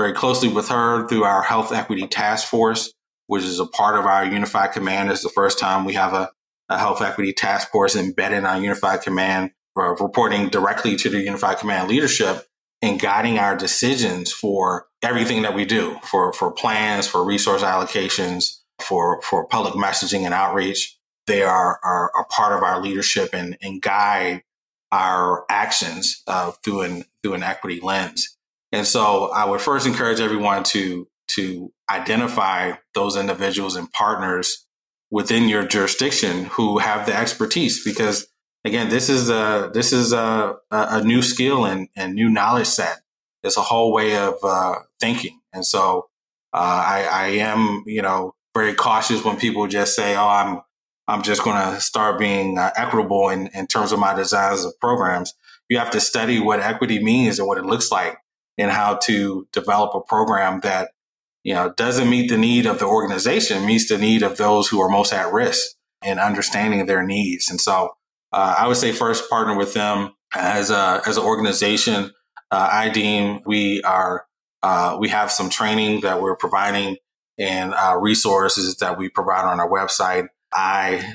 very 0.00 0.14
closely 0.14 0.48
with 0.48 0.68
her 0.68 1.06
through 1.08 1.24
our 1.24 1.42
Health 1.42 1.72
Equity 1.72 2.06
Task 2.06 2.48
Force, 2.48 2.90
which 3.26 3.44
is 3.44 3.60
a 3.60 3.66
part 3.66 3.98
of 3.98 4.06
our 4.06 4.24
Unified 4.24 4.72
Command. 4.72 5.10
It's 5.10 5.22
the 5.22 5.28
first 5.28 5.58
time 5.58 5.84
we 5.84 5.92
have 5.92 6.14
a, 6.14 6.30
a 6.70 6.78
Health 6.78 7.02
Equity 7.02 7.34
Task 7.34 7.70
Force 7.70 7.94
embedded 7.94 8.38
in 8.38 8.46
our 8.46 8.58
Unified 8.58 9.02
Command, 9.02 9.50
uh, 9.78 9.94
reporting 9.96 10.48
directly 10.48 10.96
to 10.96 11.10
the 11.10 11.20
Unified 11.20 11.58
Command 11.58 11.90
leadership 11.90 12.46
and 12.80 12.98
guiding 12.98 13.38
our 13.38 13.54
decisions 13.54 14.32
for 14.32 14.86
everything 15.02 15.42
that 15.42 15.54
we 15.54 15.66
do, 15.66 15.98
for, 16.02 16.32
for 16.32 16.50
plans, 16.50 17.06
for 17.06 17.22
resource 17.22 17.62
allocations, 17.62 18.60
for, 18.80 19.20
for 19.20 19.46
public 19.46 19.74
messaging 19.74 20.22
and 20.22 20.32
outreach. 20.32 20.96
They 21.26 21.42
are, 21.42 21.78
are, 21.84 22.10
are 22.16 22.26
part 22.30 22.56
of 22.56 22.62
our 22.62 22.80
leadership 22.80 23.34
and, 23.34 23.58
and 23.60 23.82
guide 23.82 24.44
our 24.90 25.44
actions 25.50 26.22
uh, 26.26 26.52
through 26.64 26.80
an 26.80 27.04
through 27.22 27.34
an 27.34 27.42
equity 27.42 27.80
lens. 27.80 28.38
And 28.72 28.86
so 28.86 29.30
I 29.32 29.44
would 29.44 29.60
first 29.60 29.86
encourage 29.86 30.20
everyone 30.20 30.64
to 30.64 31.08
to 31.32 31.72
identify 31.88 32.72
those 32.94 33.16
individuals 33.16 33.76
and 33.76 33.90
partners 33.92 34.66
within 35.10 35.48
your 35.48 35.64
jurisdiction 35.64 36.46
who 36.46 36.78
have 36.78 37.06
the 37.06 37.16
expertise 37.16 37.84
because 37.84 38.26
again 38.64 38.88
this 38.88 39.08
is 39.08 39.30
a 39.30 39.70
this 39.72 39.92
is 39.92 40.12
a, 40.12 40.56
a 40.70 41.02
new 41.04 41.22
skill 41.22 41.64
and, 41.64 41.88
and 41.96 42.14
new 42.14 42.28
knowledge 42.28 42.66
set 42.66 43.00
it's 43.44 43.56
a 43.56 43.62
whole 43.62 43.92
way 43.92 44.16
of 44.16 44.34
uh, 44.42 44.74
thinking 44.98 45.40
and 45.52 45.64
so 45.64 46.08
uh, 46.52 46.84
I, 46.86 47.08
I 47.10 47.26
am 47.28 47.84
you 47.86 48.02
know 48.02 48.34
very 48.54 48.74
cautious 48.74 49.24
when 49.24 49.36
people 49.36 49.66
just 49.68 49.94
say 49.94 50.16
oh 50.16 50.28
i'm 50.28 50.62
I'm 51.10 51.22
just 51.22 51.42
going 51.42 51.56
to 51.56 51.80
start 51.80 52.20
being 52.20 52.56
uh, 52.56 52.70
equitable 52.76 53.30
in, 53.30 53.48
in 53.48 53.66
terms 53.66 53.90
of 53.90 53.98
my 53.98 54.14
designs 54.14 54.64
of 54.64 54.78
programs. 54.78 55.34
You 55.68 55.76
have 55.78 55.90
to 55.90 56.00
study 56.00 56.38
what 56.38 56.60
equity 56.60 57.02
means 57.02 57.40
and 57.40 57.48
what 57.48 57.58
it 57.58 57.64
looks 57.64 57.90
like 57.90 58.16
and 58.60 58.70
how 58.70 58.96
to 58.96 59.48
develop 59.52 59.94
a 59.94 60.00
program 60.00 60.60
that, 60.60 60.90
you 61.42 61.54
know, 61.54 61.72
doesn't 61.76 62.10
meet 62.10 62.28
the 62.28 62.36
need 62.36 62.66
of 62.66 62.78
the 62.78 62.86
organization, 62.86 63.66
meets 63.66 63.88
the 63.88 63.98
need 63.98 64.22
of 64.22 64.36
those 64.36 64.68
who 64.68 64.80
are 64.80 64.88
most 64.88 65.12
at 65.12 65.32
risk 65.32 65.76
and 66.02 66.20
understanding 66.20 66.84
their 66.86 67.02
needs. 67.02 67.50
And 67.50 67.60
so 67.60 67.90
uh, 68.32 68.56
I 68.58 68.68
would 68.68 68.76
say 68.76 68.92
first 68.92 69.28
partner 69.30 69.56
with 69.56 69.74
them 69.74 70.12
as 70.34 70.70
a, 70.70 71.00
as 71.06 71.16
an 71.16 71.24
organization. 71.24 72.12
Uh, 72.50 72.68
I 72.70 73.42
we 73.46 73.82
are, 73.82 74.26
uh, 74.62 74.96
we 75.00 75.08
have 75.08 75.30
some 75.30 75.48
training 75.48 76.02
that 76.02 76.20
we're 76.20 76.36
providing 76.36 76.96
and 77.38 77.72
uh, 77.72 77.96
resources 77.98 78.76
that 78.76 78.98
we 78.98 79.08
provide 79.08 79.44
on 79.44 79.60
our 79.60 79.68
website 79.68 80.26
i-diem.org. 80.52 81.12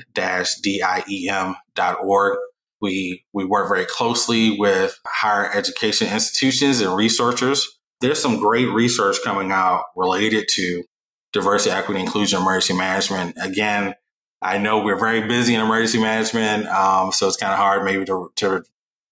We, 2.80 3.24
we 3.32 3.44
work 3.44 3.68
very 3.68 3.86
closely 3.86 4.58
with 4.58 4.98
higher 5.06 5.50
education 5.52 6.08
institutions 6.08 6.80
and 6.80 6.94
researchers. 6.94 7.66
There's 8.00 8.20
some 8.20 8.38
great 8.38 8.68
research 8.68 9.16
coming 9.24 9.50
out 9.50 9.84
related 9.96 10.48
to 10.52 10.84
diversity, 11.32 11.74
equity, 11.74 12.00
inclusion, 12.00 12.40
emergency 12.40 12.74
management. 12.74 13.36
Again, 13.40 13.94
I 14.42 14.58
know 14.58 14.82
we're 14.82 14.98
very 14.98 15.26
busy 15.26 15.54
in 15.54 15.60
emergency 15.60 15.98
management, 15.98 16.66
um, 16.68 17.12
so 17.12 17.26
it's 17.26 17.36
kind 17.36 17.52
of 17.52 17.58
hard 17.58 17.84
maybe 17.84 18.04
to, 18.04 18.30
to, 18.36 18.62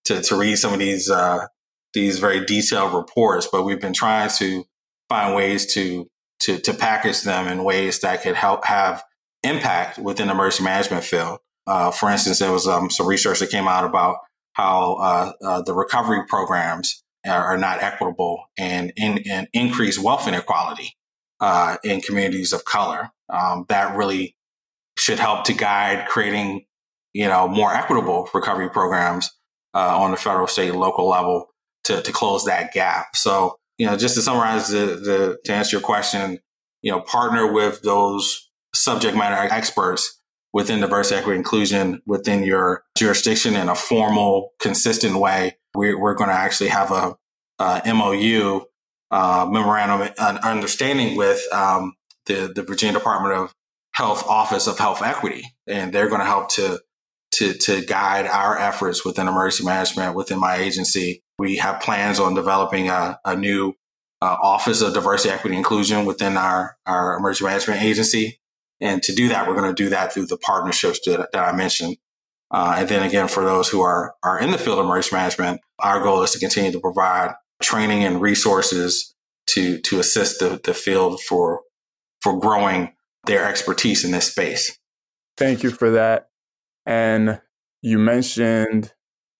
to, 0.06 0.20
to 0.20 0.36
read 0.38 0.56
some 0.56 0.74
of 0.74 0.78
these, 0.78 1.10
uh, 1.10 1.46
these 1.94 2.18
very 2.18 2.44
detailed 2.44 2.92
reports, 2.92 3.48
but 3.50 3.64
we've 3.64 3.80
been 3.80 3.94
trying 3.94 4.28
to 4.38 4.64
find 5.08 5.34
ways 5.34 5.72
to, 5.74 6.08
to, 6.40 6.58
to 6.58 6.74
package 6.74 7.22
them 7.22 7.48
in 7.48 7.64
ways 7.64 8.00
that 8.00 8.22
could 8.22 8.36
help 8.36 8.66
have 8.66 9.02
impact 9.42 9.98
within 9.98 10.28
emergency 10.28 10.64
management 10.64 11.04
field. 11.04 11.38
Uh, 11.66 11.90
for 11.90 12.10
instance, 12.10 12.38
there 12.38 12.52
was 12.52 12.66
um, 12.66 12.90
some 12.90 13.06
research 13.06 13.40
that 13.40 13.50
came 13.50 13.66
out 13.68 13.84
about 13.84 14.18
how 14.52 14.94
uh, 14.94 15.32
uh, 15.42 15.62
the 15.62 15.74
recovery 15.74 16.24
programs 16.26 17.02
are, 17.26 17.44
are 17.44 17.58
not 17.58 17.82
equitable 17.82 18.44
and, 18.58 18.92
in, 18.96 19.22
and, 19.28 19.48
increase 19.52 19.98
wealth 19.98 20.28
inequality 20.28 20.96
uh, 21.40 21.76
in 21.82 22.00
communities 22.00 22.52
of 22.52 22.64
color. 22.64 23.10
Um, 23.28 23.64
that 23.68 23.96
really 23.96 24.36
should 24.98 25.18
help 25.18 25.44
to 25.44 25.54
guide 25.54 26.06
creating, 26.08 26.66
you 27.12 27.26
know, 27.26 27.48
more 27.48 27.72
equitable 27.72 28.28
recovery 28.34 28.68
programs 28.68 29.30
uh, 29.74 29.98
on 29.98 30.10
the 30.10 30.16
federal, 30.16 30.46
state, 30.46 30.68
and 30.68 30.78
local 30.78 31.08
level 31.08 31.48
to, 31.84 32.00
to 32.02 32.12
close 32.12 32.44
that 32.44 32.72
gap. 32.72 33.16
So, 33.16 33.56
you 33.78 33.86
know, 33.86 33.96
just 33.96 34.14
to 34.14 34.22
summarize 34.22 34.68
the, 34.68 34.86
the 34.86 35.38
to 35.44 35.52
answer 35.52 35.76
your 35.76 35.82
question, 35.82 36.38
you 36.82 36.92
know, 36.92 37.00
partner 37.00 37.50
with 37.50 37.82
those 37.82 38.50
subject 38.74 39.16
matter 39.16 39.52
experts 39.52 40.20
within 40.54 40.80
diversity, 40.80 41.16
equity, 41.16 41.36
inclusion 41.36 42.00
within 42.06 42.44
your 42.44 42.84
jurisdiction 42.96 43.56
in 43.56 43.68
a 43.68 43.74
formal, 43.74 44.52
consistent 44.60 45.16
way. 45.16 45.58
We're, 45.74 46.00
we're 46.00 46.14
going 46.14 46.30
to 46.30 46.36
actually 46.36 46.68
have 46.68 46.92
a, 46.92 47.16
a 47.58 47.92
MOU, 47.92 48.62
uh, 49.10 49.46
memorandum 49.50 50.00
of 50.16 50.36
understanding 50.38 51.16
with 51.16 51.42
um, 51.52 51.94
the, 52.26 52.52
the 52.54 52.62
Virginia 52.62 52.94
Department 52.98 53.34
of 53.34 53.52
Health 53.94 54.26
Office 54.28 54.68
of 54.68 54.78
Health 54.78 55.02
Equity, 55.02 55.44
and 55.66 55.92
they're 55.92 56.08
going 56.08 56.20
to 56.20 56.26
help 56.26 56.48
to 56.50 56.80
to 57.32 57.54
to 57.54 57.84
guide 57.84 58.26
our 58.26 58.56
efforts 58.56 59.04
within 59.04 59.28
emergency 59.28 59.64
management 59.64 60.16
within 60.16 60.38
my 60.38 60.56
agency. 60.56 61.22
We 61.38 61.56
have 61.56 61.80
plans 61.80 62.20
on 62.20 62.34
developing 62.34 62.88
a, 62.88 63.18
a 63.24 63.36
new 63.36 63.74
uh, 64.22 64.36
Office 64.40 64.82
of 64.82 64.94
Diversity, 64.94 65.32
Equity, 65.32 65.56
Inclusion 65.56 66.06
within 66.06 66.36
our 66.36 66.76
our 66.86 67.16
emergency 67.16 67.44
management 67.44 67.82
agency. 67.82 68.40
And 68.84 69.02
to 69.04 69.14
do 69.14 69.28
that, 69.28 69.48
we're 69.48 69.56
going 69.56 69.74
to 69.74 69.82
do 69.82 69.88
that 69.88 70.12
through 70.12 70.26
the 70.26 70.36
partnerships 70.36 71.00
that, 71.06 71.32
that 71.32 71.48
I 71.48 71.56
mentioned. 71.56 71.96
Uh, 72.50 72.76
and 72.78 72.88
then 72.88 73.02
again, 73.02 73.28
for 73.28 73.42
those 73.42 73.70
who 73.70 73.80
are, 73.80 74.14
are 74.22 74.38
in 74.38 74.50
the 74.50 74.58
field 74.58 74.78
of 74.78 74.84
emergency 74.84 75.16
management, 75.16 75.62
our 75.78 76.02
goal 76.02 76.22
is 76.22 76.32
to 76.32 76.38
continue 76.38 76.70
to 76.70 76.80
provide 76.80 77.34
training 77.62 78.04
and 78.04 78.20
resources 78.20 79.14
to, 79.46 79.80
to 79.80 79.98
assist 79.98 80.38
the, 80.38 80.60
the 80.62 80.74
field 80.74 81.22
for, 81.22 81.62
for 82.20 82.38
growing 82.38 82.92
their 83.26 83.46
expertise 83.46 84.04
in 84.04 84.10
this 84.10 84.30
space. 84.30 84.78
Thank 85.38 85.62
you 85.62 85.70
for 85.70 85.90
that. 85.92 86.28
And 86.84 87.40
you 87.80 87.98
mentioned 87.98 88.92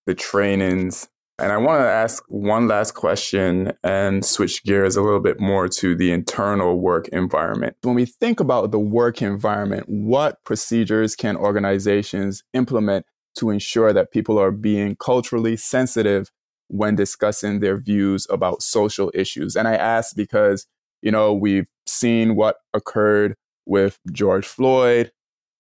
the 0.07 0.15
trainings 0.15 1.09
and 1.39 1.51
I 1.51 1.57
want 1.57 1.81
to 1.81 1.89
ask 1.89 2.23
one 2.29 2.69
last 2.69 2.93
question 2.93 3.73
and 3.83 4.25
switch 4.25 4.63
gears 4.63 4.95
a 4.95 5.03
little 5.03 5.21
bit 5.21 5.41
more 5.41 5.69
to 5.69 5.97
the 5.97 6.13
internal 6.13 6.79
work 6.79 7.09
environment. 7.09 7.77
When 7.83 7.97
we 7.97 8.05
think 8.05 8.39
about 8.39 8.71
the 8.71 8.79
work 8.79 9.21
environment, 9.21 9.87
what 9.89 10.43
procedures 10.45 11.17
can 11.17 11.37
organizations 11.37 12.45
implement 12.53 13.07
to 13.39 13.51
ensure 13.51 13.93
that 13.93 14.13
people 14.13 14.39
are 14.39 14.53
being 14.53 14.95
culturally 14.95 15.57
sensitive 15.57 16.31
when 16.69 16.95
discussing 16.95 17.59
their 17.59 17.79
views 17.79 18.29
about 18.31 18.63
social 18.63 19.11
issues? 19.13 19.57
And 19.57 19.67
I 19.67 19.75
ask 19.75 20.15
because, 20.15 20.67
you 21.03 21.11
know, 21.11 21.35
we've 21.35 21.67
seen 21.87 22.37
what 22.37 22.59
occurred 22.73 23.35
with 23.67 23.99
George 24.13 24.47
Floyd, 24.47 25.11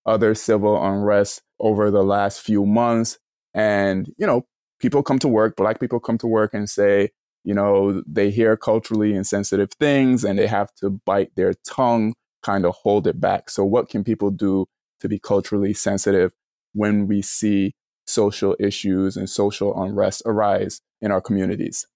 other 0.07 0.37
civil 0.37 0.81
unrest 0.81 1.43
over 1.59 1.91
the 1.91 2.05
last 2.05 2.43
few 2.43 2.65
months. 2.65 3.19
And, 3.55 4.13
you 4.19 4.27
know, 4.27 4.47
people 4.85 5.03
come 5.03 5.19
to 5.21 5.29
work, 5.29 5.57
black 5.57 5.81
people 5.81 5.99
come 5.99 6.19
to 6.19 6.27
work 6.27 6.53
and 6.53 6.69
say, 6.69 7.11
you 7.43 7.55
know, 7.55 8.03
they 8.07 8.31
hear 8.31 8.57
culturally 8.57 9.15
insensitive 9.15 9.71
things 9.81 10.25
and 10.25 10.39
they 10.39 10.47
have 10.47 10.75
to 10.77 10.91
bite 10.91 11.35
their 11.37 11.55
tongue, 11.67 12.15
kind 12.43 12.65
of 12.67 12.75
hold 12.83 13.07
it 13.07 13.19
back. 13.21 13.49
So, 13.49 13.65
what 13.65 13.89
can 13.89 14.05
people 14.05 14.31
do 14.31 14.67
to 15.01 15.09
be 15.09 15.19
culturally 15.19 15.73
sensitive 15.75 16.33
when 16.73 17.07
we 17.07 17.23
see 17.23 17.75
social 18.07 18.55
issues 18.61 19.17
and 19.17 19.29
social 19.29 19.83
unrest 19.83 20.23
arise 20.27 20.81
in 21.01 21.11
our 21.11 21.21
communities. 21.21 21.87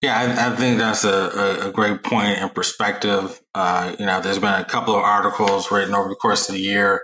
Yeah, 0.00 0.18
I, 0.18 0.52
I 0.52 0.56
think 0.56 0.78
that's 0.78 1.04
a, 1.04 1.68
a, 1.68 1.72
great 1.72 2.02
point 2.02 2.38
and 2.38 2.54
perspective. 2.54 3.42
Uh, 3.54 3.94
you 3.98 4.06
know, 4.06 4.20
there's 4.22 4.38
been 4.38 4.54
a 4.54 4.64
couple 4.64 4.94
of 4.94 5.02
articles 5.02 5.70
written 5.70 5.94
over 5.94 6.08
the 6.08 6.14
course 6.14 6.48
of 6.48 6.54
the 6.54 6.60
year 6.62 7.02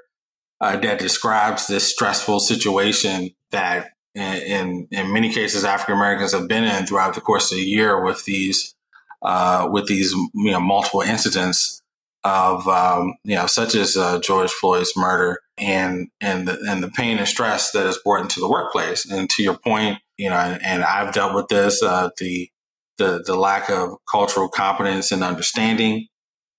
uh, 0.63 0.77
that 0.79 0.99
describes 0.99 1.67
this 1.67 1.91
stressful 1.93 2.41
situation 2.41 3.31
that 3.51 3.91
in 4.21 4.89
in 4.91 5.13
many 5.13 5.33
cases 5.33 5.65
African 5.65 5.95
Americans 5.95 6.33
have 6.33 6.49
been 6.49 6.65
in 6.65 6.87
throughout 6.87 7.15
the 7.15 7.21
course 7.21 7.51
of 7.53 7.59
the 7.59 7.65
year 7.65 8.05
with 8.05 8.25
these 8.25 8.75
uh, 9.23 9.69
with 9.71 9.87
these 9.87 10.13
you 10.13 10.53
know 10.53 10.61
multiple 10.61 11.03
incidents 11.03 11.83
of 12.25 12.67
um, 12.69 13.15
you 13.25 13.37
know 13.37 13.47
such 13.47 13.75
as 13.75 13.97
uh, 13.97 14.19
George 14.21 14.51
Floyd's 14.51 14.93
murder 14.97 15.41
and 15.59 16.09
and 16.21 16.49
the, 16.49 16.59
and 16.69 16.83
the 16.83 16.89
pain 16.89 17.19
and 17.19 17.29
stress 17.29 17.71
that 17.73 17.87
is 17.87 17.99
brought 17.99 18.23
into 18.23 18.41
the 18.41 18.49
workplace. 18.49 19.11
And 19.11 19.31
to 19.31 19.43
your 19.43 19.57
point, 19.57 19.99
you 20.19 20.29
know, 20.29 20.37
and, 20.37 20.63
and 20.65 20.85
I've 20.85 21.15
dealt 21.15 21.35
with 21.35 21.49
this 21.49 21.83
uh, 21.83 22.11
the 22.19 22.51
the 22.99 23.23
the 23.25 23.37
lack 23.37 23.71
of 23.71 23.97
cultural 24.11 24.49
competence 24.49 25.13
and 25.13 25.23
understanding 25.23 26.09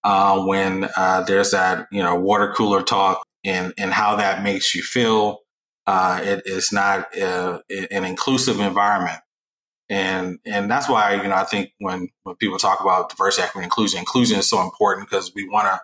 uh, 0.03 0.43
when 0.45 0.89
uh, 0.95 1.21
there's 1.21 1.51
that 1.51 1.87
you 1.91 2.01
know 2.01 2.15
water 2.15 2.53
cooler 2.55 2.81
talk 2.81 3.23
and 3.43 3.73
and 3.77 3.91
how 3.91 4.15
that 4.15 4.43
makes 4.43 4.73
you 4.73 4.81
feel. 4.81 5.39
Uh, 5.87 6.19
it 6.21 6.43
is 6.45 6.71
not 6.71 7.17
uh, 7.17 7.59
an 7.89 8.03
inclusive 8.03 8.59
environment 8.59 9.21
and 9.89 10.39
and 10.45 10.69
that's 10.69 10.89
why 10.89 11.13
you 11.13 11.27
know 11.27 11.35
I 11.35 11.43
think 11.43 11.71
when 11.79 12.09
when 12.23 12.35
people 12.35 12.57
talk 12.57 12.81
about 12.81 13.09
diversity, 13.09 13.43
equity, 13.43 13.63
inclusion, 13.63 13.99
inclusion 13.99 14.39
is 14.39 14.49
so 14.49 14.61
important 14.61 15.09
because 15.09 15.33
we 15.33 15.47
want 15.47 15.67
to 15.67 15.79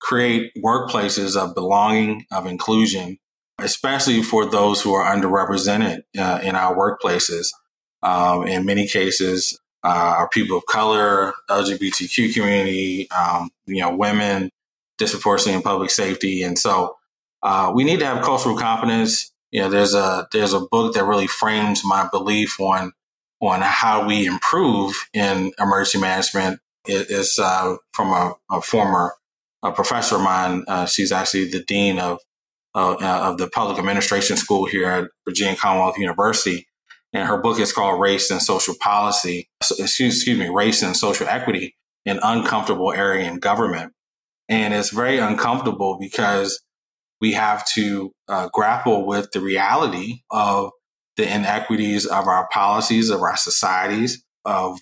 create 0.00 0.52
workplaces 0.56 1.36
of 1.36 1.54
belonging, 1.54 2.26
of 2.32 2.46
inclusion, 2.46 3.18
especially 3.58 4.22
for 4.22 4.46
those 4.46 4.82
who 4.82 4.94
are 4.94 5.14
underrepresented 5.14 6.02
uh, 6.18 6.40
in 6.42 6.54
our 6.54 6.74
workplaces. 6.74 7.52
Um, 8.02 8.46
in 8.46 8.66
many 8.66 8.86
cases, 8.86 9.58
uh, 9.82 10.14
are 10.18 10.28
people 10.28 10.58
of 10.58 10.66
color, 10.66 11.32
LGBTQ 11.48 12.34
community, 12.34 13.10
um, 13.10 13.50
you 13.66 13.80
know, 13.80 13.94
women, 13.94 14.50
disproportionately 14.98 15.54
in 15.54 15.62
public 15.62 15.90
safety, 15.90 16.42
and 16.42 16.58
so 16.58 16.96
uh, 17.42 17.70
we 17.74 17.84
need 17.84 17.98
to 17.98 18.06
have 18.06 18.24
cultural 18.24 18.56
competence. 18.56 19.32
You 19.54 19.60
know, 19.60 19.68
there's 19.68 19.94
a 19.94 20.26
there's 20.32 20.52
a 20.52 20.58
book 20.58 20.94
that 20.94 21.04
really 21.04 21.28
frames 21.28 21.84
my 21.84 22.08
belief 22.10 22.58
on 22.58 22.92
on 23.40 23.60
how 23.60 24.04
we 24.04 24.26
improve 24.26 24.96
in 25.12 25.52
emergency 25.60 26.00
management 26.00 26.58
is 26.86 27.38
uh, 27.38 27.76
from 27.92 28.08
a, 28.08 28.34
a 28.50 28.60
former 28.60 29.14
a 29.62 29.70
professor 29.70 30.16
of 30.16 30.22
mine. 30.22 30.64
Uh, 30.66 30.86
she's 30.86 31.12
actually 31.12 31.48
the 31.48 31.62
dean 31.62 32.00
of 32.00 32.18
uh, 32.74 32.96
of 33.00 33.38
the 33.38 33.46
public 33.46 33.78
administration 33.78 34.36
school 34.36 34.64
here 34.66 34.88
at 34.88 35.08
Virginia 35.24 35.54
Commonwealth 35.54 35.98
University, 35.98 36.66
and 37.12 37.28
her 37.28 37.40
book 37.40 37.60
is 37.60 37.72
called 37.72 38.00
"Race 38.00 38.32
and 38.32 38.42
Social 38.42 38.74
Policy." 38.80 39.48
Excuse, 39.60 40.16
excuse 40.16 40.36
me, 40.36 40.48
"Race 40.48 40.82
and 40.82 40.96
Social 40.96 41.28
Equity: 41.28 41.76
An 42.04 42.18
Uncomfortable 42.24 42.92
Area 42.92 43.30
in 43.30 43.38
Government," 43.38 43.92
and 44.48 44.74
it's 44.74 44.90
very 44.90 45.18
uncomfortable 45.18 45.96
because 46.00 46.60
we 47.20 47.32
have 47.32 47.64
to 47.74 48.12
uh, 48.28 48.48
grapple 48.52 49.06
with 49.06 49.30
the 49.32 49.40
reality 49.40 50.20
of 50.30 50.70
the 51.16 51.32
inequities 51.32 52.06
of 52.06 52.26
our 52.26 52.48
policies, 52.52 53.10
of 53.10 53.22
our 53.22 53.36
societies, 53.36 54.24
of 54.44 54.78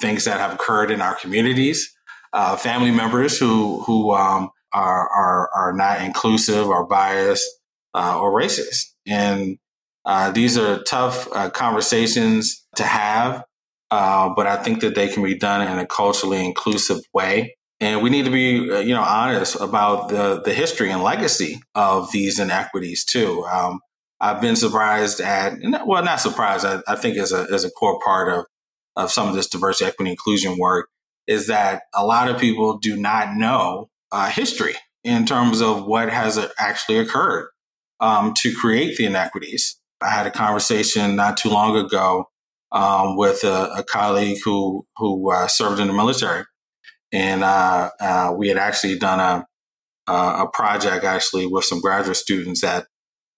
things 0.00 0.24
that 0.24 0.38
have 0.38 0.54
occurred 0.54 0.90
in 0.90 1.00
our 1.00 1.14
communities, 1.16 1.94
uh, 2.32 2.56
family 2.56 2.90
members 2.90 3.38
who 3.38 3.82
who 3.82 4.12
um, 4.12 4.50
are, 4.72 5.08
are 5.08 5.50
are 5.54 5.72
not 5.72 6.02
inclusive 6.02 6.66
or 6.68 6.86
biased 6.86 7.48
uh, 7.94 8.18
or 8.20 8.32
racist, 8.32 8.86
and 9.06 9.58
uh, 10.04 10.30
these 10.30 10.58
are 10.58 10.82
tough 10.82 11.28
uh, 11.32 11.48
conversations 11.50 12.66
to 12.76 12.84
have. 12.84 13.44
Uh, 13.90 14.30
but 14.34 14.46
I 14.46 14.56
think 14.56 14.80
that 14.80 14.96
they 14.96 15.08
can 15.08 15.22
be 15.22 15.38
done 15.38 15.66
in 15.66 15.78
a 15.78 15.86
culturally 15.86 16.44
inclusive 16.44 16.98
way. 17.12 17.56
And 17.84 18.02
we 18.02 18.08
need 18.08 18.24
to 18.24 18.30
be, 18.30 18.70
uh, 18.70 18.78
you 18.78 18.94
know, 18.94 19.02
honest 19.02 19.60
about 19.60 20.08
the 20.08 20.40
the 20.42 20.54
history 20.54 20.90
and 20.90 21.02
legacy 21.02 21.60
of 21.74 22.10
these 22.12 22.38
inequities 22.38 23.04
too. 23.04 23.44
Um, 23.44 23.80
I've 24.20 24.40
been 24.40 24.56
surprised 24.56 25.20
at, 25.20 25.58
well, 25.84 26.02
not 26.02 26.18
surprised. 26.18 26.64
I, 26.64 26.80
I 26.88 26.96
think 26.96 27.18
as 27.18 27.30
a 27.30 27.46
as 27.52 27.62
a 27.62 27.70
core 27.70 28.00
part 28.02 28.32
of 28.32 28.46
of 28.96 29.12
some 29.12 29.28
of 29.28 29.34
this 29.34 29.48
diversity, 29.48 29.90
equity, 29.90 30.12
inclusion 30.12 30.56
work 30.56 30.88
is 31.26 31.48
that 31.48 31.82
a 31.94 32.06
lot 32.06 32.30
of 32.30 32.40
people 32.40 32.78
do 32.78 32.96
not 32.96 33.36
know 33.36 33.90
uh, 34.12 34.30
history 34.30 34.76
in 35.02 35.26
terms 35.26 35.60
of 35.60 35.84
what 35.84 36.08
has 36.08 36.38
actually 36.56 36.96
occurred 36.96 37.48
um, 38.00 38.32
to 38.38 38.54
create 38.54 38.96
the 38.96 39.04
inequities. 39.04 39.78
I 40.00 40.08
had 40.08 40.26
a 40.26 40.30
conversation 40.30 41.16
not 41.16 41.36
too 41.36 41.50
long 41.50 41.76
ago 41.76 42.30
um, 42.72 43.18
with 43.18 43.44
a, 43.44 43.70
a, 43.76 43.84
colleague 43.84 44.38
who 44.42 44.86
who 44.96 45.30
uh, 45.30 45.48
served 45.48 45.80
in 45.80 45.88
the 45.88 45.92
military, 45.92 46.44
and 47.14 47.42
uh, 47.42 47.90
uh 48.00 48.34
we 48.36 48.48
had 48.48 48.58
actually 48.58 48.98
done 48.98 49.20
a 49.20 49.46
a 50.06 50.46
project 50.52 51.02
actually 51.04 51.46
with 51.46 51.64
some 51.64 51.80
graduate 51.80 52.16
students 52.16 52.62
at 52.62 52.86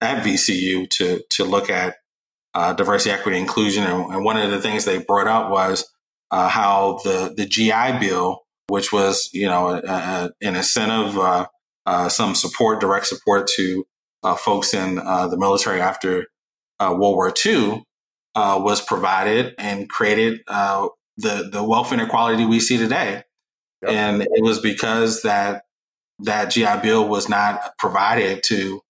at 0.01 0.23
VCU 0.23 0.89
to 0.89 1.21
to 1.29 1.45
look 1.45 1.69
at 1.69 1.95
uh, 2.53 2.73
diversity, 2.73 3.11
equity, 3.11 3.37
inclusion, 3.37 3.83
and, 3.83 4.11
and, 4.11 4.25
one 4.25 4.35
of 4.35 4.49
the 4.49 4.59
things 4.59 4.83
they 4.83 4.97
brought 4.97 5.27
up 5.27 5.51
was 5.51 5.87
uh, 6.31 6.49
how 6.49 6.99
the 7.03 7.33
the 7.37 7.45
GI 7.45 7.99
Bill, 7.99 8.41
which 8.67 8.91
was 8.91 9.29
you 9.31 9.47
know 9.47 9.69
a, 9.69 9.77
a, 9.77 10.31
an 10.41 10.55
incentive, 10.55 11.17
uh, 11.17 11.45
uh 11.85 12.09
some 12.09 12.33
support, 12.33 12.79
direct 12.79 13.05
support 13.05 13.47
to 13.55 13.85
uh, 14.23 14.35
folks 14.35 14.73
in 14.73 14.99
uh, 14.99 15.27
the 15.27 15.37
military 15.37 15.79
after 15.79 16.25
World 16.79 16.99
War 16.99 17.33
II, 17.45 17.83
was 18.35 18.81
provided 18.81 19.53
and 19.59 19.87
created 19.87 20.39
the 20.47 21.49
the 21.51 21.63
wealth 21.63 21.93
inequality 21.93 22.45
we 22.45 22.59
see 22.59 22.77
today, 22.77 23.23
and 23.87 24.21
it 24.21 24.43
was 24.43 24.59
because 24.59 25.21
that 25.23 25.63
that 26.19 26.49
GI 26.49 26.81
Bill 26.81 27.07
was 27.07 27.29
not 27.29 27.77
provided 27.77 28.43
to 28.43 28.81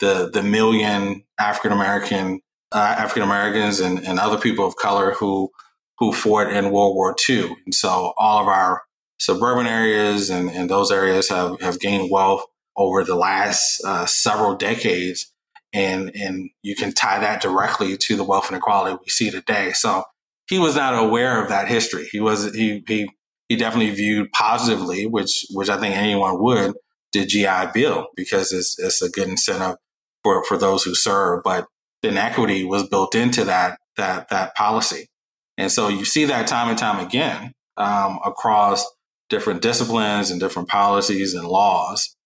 the 0.00 0.30
the 0.32 0.42
million 0.42 1.24
African 1.38 1.72
American 1.72 2.40
uh, 2.72 2.96
African 2.98 3.22
Americans 3.22 3.80
and, 3.80 3.98
and 4.06 4.18
other 4.18 4.38
people 4.38 4.66
of 4.66 4.76
color 4.76 5.12
who 5.12 5.50
who 5.98 6.12
fought 6.12 6.52
in 6.52 6.70
World 6.70 6.94
War 6.94 7.14
II. 7.28 7.56
And 7.64 7.74
so 7.74 8.12
all 8.16 8.40
of 8.40 8.46
our 8.46 8.82
suburban 9.18 9.66
areas 9.66 10.30
and, 10.30 10.48
and 10.48 10.70
those 10.70 10.90
areas 10.90 11.28
have, 11.28 11.60
have 11.60 11.80
gained 11.80 12.10
wealth 12.10 12.44
over 12.76 13.02
the 13.02 13.16
last 13.16 13.82
uh, 13.84 14.06
several 14.06 14.54
decades. 14.54 15.32
And, 15.72 16.12
and 16.14 16.50
you 16.62 16.76
can 16.76 16.92
tie 16.92 17.18
that 17.18 17.42
directly 17.42 17.96
to 17.96 18.16
the 18.16 18.24
wealth 18.24 18.50
inequality 18.50 18.96
we 19.00 19.08
see 19.08 19.30
today. 19.30 19.72
So 19.72 20.04
he 20.48 20.58
was 20.58 20.76
not 20.76 20.94
aware 20.94 21.42
of 21.42 21.48
that 21.48 21.68
history. 21.68 22.08
He 22.10 22.20
was, 22.20 22.54
he, 22.54 22.84
he, 22.86 23.10
he 23.48 23.56
definitely 23.56 23.94
viewed 23.94 24.30
positively, 24.32 25.06
which, 25.06 25.46
which 25.50 25.68
I 25.68 25.78
think 25.78 25.96
anyone 25.96 26.40
would, 26.42 26.74
the 27.12 27.24
GI 27.24 27.72
Bill 27.72 28.08
because 28.14 28.52
it's, 28.52 28.78
it's 28.78 29.02
a 29.02 29.08
good 29.08 29.28
incentive 29.28 29.76
for, 30.22 30.44
for 30.44 30.58
those 30.58 30.82
who 30.82 30.94
serve, 30.94 31.42
but 31.42 31.66
inequity 32.02 32.64
was 32.64 32.88
built 32.88 33.14
into 33.14 33.44
that, 33.44 33.78
that, 33.96 34.28
that 34.28 34.54
policy. 34.54 35.08
And 35.56 35.72
so 35.72 35.88
you 35.88 36.04
see 36.04 36.24
that 36.26 36.46
time 36.46 36.68
and 36.68 36.78
time 36.78 37.04
again 37.04 37.52
um, 37.76 38.18
across 38.24 38.86
different 39.28 39.62
disciplines 39.62 40.30
and 40.30 40.40
different 40.40 40.68
policies 40.68 41.34
and 41.34 41.46
laws. 41.46 42.16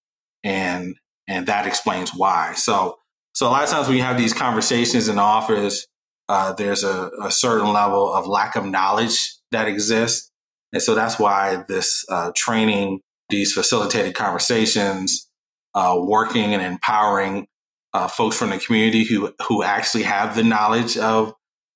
And, 0.45 0.97
and 1.29 1.47
that 1.47 1.67
explains 1.67 2.11
why. 2.15 2.55
So, 2.55 2.99
so 3.33 3.49
a 3.49 3.51
lot 3.51 3.65
of 3.65 3.71
times 3.71 3.89
when 3.89 3.97
you 3.97 4.03
have 4.03 4.19
these 4.19 4.35
conversations 4.35 5.09
in 5.09 5.17
the 5.17 5.23
office, 5.23 5.87
uh, 6.29 6.53
there's 6.53 6.85
a, 6.85 7.11
a, 7.23 7.31
certain 7.31 7.73
level 7.73 8.13
of 8.13 8.27
lack 8.27 8.57
of 8.57 8.65
knowledge 8.65 9.35
that 9.51 9.69
exists. 9.69 10.31
And 10.73 10.83
so 10.83 10.95
that's 10.95 11.19
why 11.19 11.65
this 11.69 12.05
uh, 12.09 12.33
training, 12.35 13.01
these 13.29 13.53
facilitated 13.53 14.15
conversations, 14.15 15.29
uh, 15.75 15.99
working 15.99 16.55
and 16.55 16.63
empowering 16.63 17.47
uh, 17.95 18.09
folks 18.09 18.37
from 18.37 18.51
the 18.51 18.59
community 18.59 19.05
who 19.05 19.33
who 19.49 19.63
actually 19.63 20.05
have 20.05 20.35
the 20.35 20.45
knowledge 20.45 20.97
of 20.97 21.35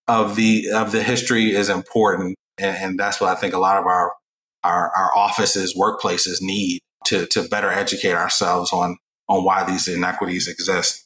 of 0.09 0.37
the 0.37 0.69
of 0.75 0.93
the 0.93 1.03
history 1.03 1.55
is 1.55 1.69
important, 1.69 2.37
and, 2.59 2.77
and 2.77 2.99
that's 2.99 3.21
what 3.21 3.31
I 3.31 3.39
think 3.39 3.55
a 3.55 3.59
lot 3.59 3.79
of 3.79 3.87
our 3.87 4.15
our, 4.65 4.91
our 4.97 5.17
offices, 5.17 5.77
workplaces 5.77 6.39
need 6.41 6.81
to 7.07 7.27
to 7.27 7.49
better 7.49 7.71
educate 7.71 8.15
ourselves 8.15 8.73
on 8.73 8.97
on 9.29 9.45
why 9.45 9.65
these 9.65 9.89
inequities 9.89 10.49
exist. 10.49 11.06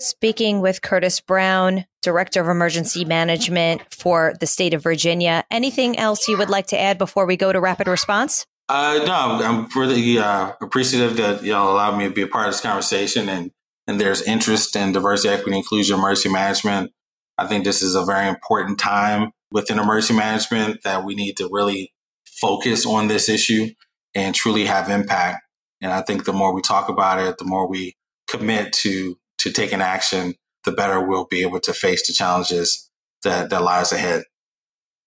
Speaking 0.00 0.60
with 0.60 0.82
Curtis 0.82 1.20
Brown, 1.20 1.84
Director 2.02 2.40
of 2.40 2.48
Emergency 2.48 3.04
Management 3.04 3.82
for 3.90 4.34
the 4.40 4.46
state 4.46 4.74
of 4.74 4.82
Virginia. 4.82 5.44
Anything 5.50 5.98
else 5.98 6.28
you 6.28 6.36
would 6.36 6.50
like 6.50 6.66
to 6.68 6.80
add 6.80 6.98
before 6.98 7.26
we 7.26 7.36
go 7.36 7.52
to 7.52 7.60
rapid 7.60 7.86
response? 7.86 8.44
Uh, 8.68 9.00
no, 9.06 9.44
I'm 9.44 9.68
really 9.76 10.18
uh, 10.18 10.52
appreciative 10.60 11.16
that 11.18 11.42
y'all 11.42 11.72
allowed 11.72 11.96
me 11.98 12.04
to 12.04 12.10
be 12.10 12.22
a 12.22 12.26
part 12.26 12.48
of 12.48 12.54
this 12.54 12.60
conversation 12.60 13.28
and 13.28 13.50
and 13.86 14.00
there's 14.00 14.22
interest 14.22 14.76
in 14.76 14.92
diversity, 14.92 15.28
equity, 15.28 15.58
inclusion, 15.58 15.98
emergency 15.98 16.30
management, 16.30 16.90
I 17.36 17.46
think 17.46 17.64
this 17.64 17.82
is 17.82 17.94
a 17.94 18.04
very 18.04 18.28
important 18.28 18.78
time 18.78 19.32
within 19.50 19.78
emergency 19.78 20.14
management 20.14 20.82
that 20.84 21.04
we 21.04 21.14
need 21.14 21.36
to 21.38 21.48
really 21.50 21.92
focus 22.24 22.86
on 22.86 23.08
this 23.08 23.28
issue 23.28 23.70
and 24.14 24.34
truly 24.34 24.66
have 24.66 24.88
impact. 24.88 25.42
And 25.80 25.92
I 25.92 26.02
think 26.02 26.24
the 26.24 26.32
more 26.32 26.54
we 26.54 26.62
talk 26.62 26.88
about 26.88 27.18
it, 27.18 27.38
the 27.38 27.44
more 27.44 27.68
we 27.68 27.96
commit 28.28 28.72
to 28.72 29.18
to 29.44 29.52
taking 29.52 29.82
action, 29.82 30.34
the 30.64 30.72
better 30.72 31.00
we'll 31.00 31.26
be 31.26 31.42
able 31.42 31.60
to 31.60 31.74
face 31.74 32.06
the 32.06 32.14
challenges 32.14 32.90
that, 33.22 33.50
that 33.50 33.62
lies 33.62 33.92
ahead. 33.92 34.22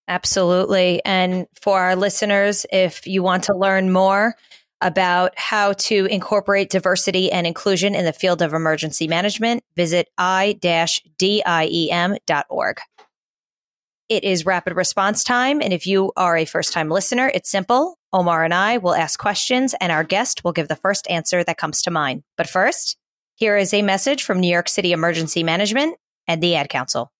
Absolutely. 0.08 1.02
And 1.04 1.47
for 1.60 1.80
our 1.80 1.95
listeners, 1.95 2.65
if 2.71 3.08
you 3.08 3.23
want 3.23 3.45
to 3.45 3.58
learn 3.58 3.91
more 3.91 4.36
about 4.80 5.34
how 5.38 5.73
to 5.73 6.06
incorporate 6.06 6.69
diversity 6.69 7.32
and 7.32 7.47
inclusion 7.47 7.95
in 7.95 8.06
the 8.06 8.13
field 8.13 8.43
of 8.43 8.54
emergency 8.54 9.08
management, 9.08 9.63
visit 9.76 10.08
i-diem.org. 10.19 10.60
It 14.10 14.23
is 14.23 14.45
rapid 14.45 14.76
response 14.76 15.23
time. 15.23 15.62
And 15.62 15.73
if 15.73 15.88
you 15.88 16.13
are 16.15 16.38
a 16.38 16.45
first 16.45 16.73
time 16.73 16.89
listener, 16.89 17.32
it's 17.34 17.50
simple. 17.50 17.97
Omar 18.13 18.45
and 18.45 18.54
I 18.54 18.78
will 18.78 18.93
ask 18.93 19.19
questions 19.19 19.73
and 19.82 19.91
our 19.91 20.04
guest 20.04 20.43
will 20.43 20.54
give 20.54 20.67
the 20.67 20.76
first 20.76 21.10
answer 21.10 21.43
that 21.43 21.58
comes 21.58 21.82
to 21.82 21.91
mind. 21.91 22.23
But 22.38 22.47
first, 22.47 22.97
here 23.38 23.56
is 23.56 23.71
a 23.71 23.84
message 23.84 24.23
from 24.23 24.39
New 24.39 24.50
York 24.50 24.67
City 24.67 24.93
Emergency 24.93 25.43
Management 25.43 25.95
and 26.28 26.41
the 26.41 26.56
Ad 26.56 26.69
Council. 26.69 27.12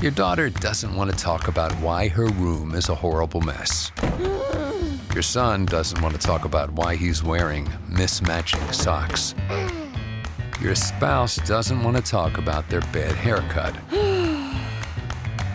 Your 0.00 0.12
daughter 0.12 0.50
doesn't 0.50 0.94
want 0.94 1.10
to 1.10 1.16
talk 1.16 1.48
about 1.48 1.72
why 1.80 2.06
her 2.06 2.26
room 2.26 2.76
is 2.76 2.88
a 2.88 2.94
horrible 2.94 3.40
mess. 3.40 3.90
Your 5.12 5.22
son 5.22 5.66
doesn't 5.66 6.00
want 6.00 6.14
to 6.14 6.20
talk 6.20 6.44
about 6.44 6.70
why 6.70 6.94
he's 6.94 7.24
wearing 7.24 7.66
mismatching 7.90 8.72
socks. 8.72 9.34
Your 10.60 10.76
spouse 10.76 11.36
doesn't 11.38 11.82
want 11.82 11.96
to 11.96 12.02
talk 12.02 12.38
about 12.38 12.68
their 12.70 12.82
bad 12.92 13.16
haircut. 13.16 13.74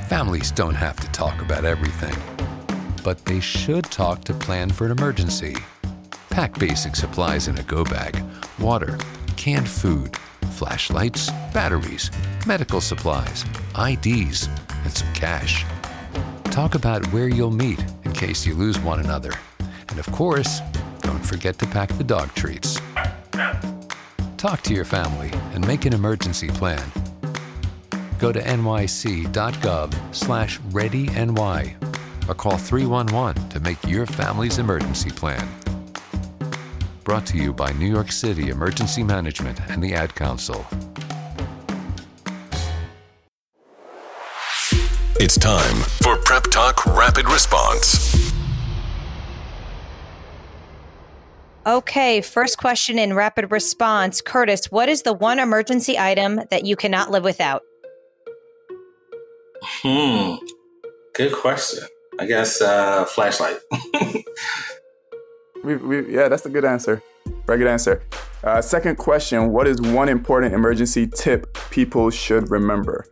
Families 0.10 0.52
don't 0.52 0.76
have 0.76 0.98
to 0.98 1.08
talk 1.14 1.42
about 1.42 1.64
everything, 1.64 2.16
but 3.06 3.24
they 3.24 3.40
should 3.40 3.86
talk 3.86 4.26
to 4.26 4.34
plan 4.34 4.70
for 4.70 4.86
an 4.86 4.92
emergency. 4.92 5.56
Pack 6.38 6.60
basic 6.60 6.96
supplies 6.96 7.48
in 7.48 7.58
a 7.58 7.64
go 7.64 7.84
bag 7.84 8.24
water, 8.60 9.00
canned 9.38 9.68
food, 9.68 10.16
flashlights, 10.52 11.32
batteries, 11.52 12.12
medical 12.46 12.80
supplies, 12.80 13.44
IDs, 13.76 14.48
and 14.84 14.94
some 14.94 15.12
cash. 15.16 15.66
Talk 16.44 16.76
about 16.76 17.04
where 17.08 17.28
you'll 17.28 17.50
meet 17.50 17.84
in 18.04 18.14
case 18.14 18.46
you 18.46 18.54
lose 18.54 18.78
one 18.78 19.00
another. 19.00 19.34
And 19.90 19.98
of 19.98 20.06
course, 20.12 20.60
don't 21.00 21.26
forget 21.26 21.58
to 21.58 21.66
pack 21.66 21.90
the 21.98 22.04
dog 22.04 22.32
treats. 22.36 22.80
Talk 24.38 24.62
to 24.62 24.76
your 24.76 24.86
family 24.86 25.32
and 25.56 25.66
make 25.66 25.86
an 25.86 25.94
emergency 25.94 26.50
plan 26.50 26.92
go 28.20 28.32
to 28.32 28.42
nyc.gov 28.42 30.16
slash 30.16 30.60
readyny 30.70 32.30
or 32.30 32.36
call 32.36 32.58
311 32.58 33.50
to 33.50 33.60
make 33.60 33.84
your 33.88 34.06
family's 34.06 34.60
emergency 34.60 35.10
plan. 35.10 35.48
Brought 37.08 37.26
to 37.28 37.38
you 37.38 37.54
by 37.54 37.72
New 37.72 37.90
York 37.90 38.12
City 38.12 38.50
Emergency 38.50 39.02
Management 39.02 39.62
and 39.70 39.82
the 39.82 39.94
Ad 39.94 40.14
Council. 40.14 40.68
It's 45.16 45.38
time 45.38 45.78
for 46.02 46.18
Prep 46.18 46.44
Talk 46.52 46.86
Rapid 46.86 47.30
Response. 47.30 48.34
Okay, 51.66 52.20
first 52.20 52.58
question 52.58 53.00
in 53.00 53.14
rapid 53.14 53.52
response. 53.52 54.20
Curtis, 54.20 54.70
what 54.70 54.90
is 54.90 55.04
the 55.04 55.14
one 55.14 55.40
emergency 55.40 55.98
item 55.98 56.42
that 56.50 56.66
you 56.66 56.76
cannot 56.76 57.10
live 57.10 57.24
without? 57.24 57.62
Hmm. 59.64 60.36
Good 61.16 61.32
question. 61.32 61.88
I 62.20 62.26
guess 62.26 62.62
uh, 62.62 63.06
flashlight. 63.06 63.60
we, 65.68 65.76
we, 65.76 66.16
yeah, 66.16 66.30
that's 66.30 66.46
a 66.46 66.50
good 66.50 66.64
answer. 66.64 67.04
Very 67.46 67.60
good 67.60 67.68
answer. 67.68 68.02
Uh, 68.44 68.62
second 68.62 68.96
question 68.96 69.52
What 69.52 69.68
is 69.68 69.82
one 69.82 70.08
important 70.08 70.54
emergency 70.54 71.08
tip 71.08 71.58
people 71.70 72.10
should 72.10 72.50
remember? 72.50 73.06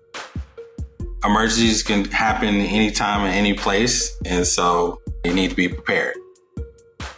Emergencies 1.26 1.84
can 1.84 2.06
happen 2.06 2.56
anytime 2.56 3.26
and 3.26 3.36
any 3.36 3.54
place, 3.54 4.16
and 4.26 4.46
so 4.46 5.02
you 5.26 5.34
need 5.34 5.50
to 5.50 5.56
be 5.56 5.68
prepared. 5.68 6.16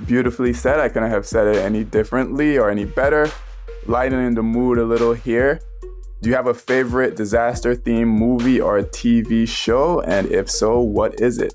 Beautifully 0.06 0.54
said. 0.54 0.80
I 0.80 0.89
couldn't 0.89 1.12
have 1.12 1.28
said 1.28 1.47
it 1.47 1.58
any 1.58 1.84
differently 1.84 2.58
or 2.58 2.69
any 2.69 2.86
better. 2.86 3.30
Lightening 3.86 4.34
the 4.34 4.43
mood 4.43 4.80
a 4.80 4.84
little 4.84 5.13
here. 5.13 5.60
Do 6.21 6.30
you 6.30 6.36
have 6.36 6.47
a 6.47 6.54
favorite 6.54 7.15
disaster 7.15 7.76
themed 7.76 8.08
movie 8.08 8.60
or 8.60 8.82
TV 8.82 9.47
show? 9.47 10.02
And 10.02 10.32
if 10.32 10.50
so, 10.50 10.80
what 10.80 11.19
is 11.19 11.38
it? 11.38 11.54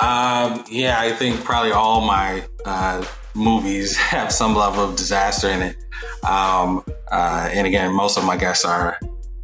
Um, 0.00 0.64
yeah, 0.70 0.96
I 0.98 1.12
think 1.12 1.44
probably 1.44 1.72
all 1.72 2.00
my 2.00 2.46
uh, 2.64 3.04
movies 3.34 3.96
have 4.12 4.32
some 4.32 4.54
level 4.54 4.84
of 4.84 4.96
disaster 4.96 5.48
in 5.48 5.62
it. 5.62 5.76
Um, 6.24 6.84
uh, 7.10 7.48
and 7.52 7.66
again, 7.66 7.94
most 7.94 8.18
of 8.18 8.24
my 8.24 8.36
guests 8.36 8.64
are 8.64 8.98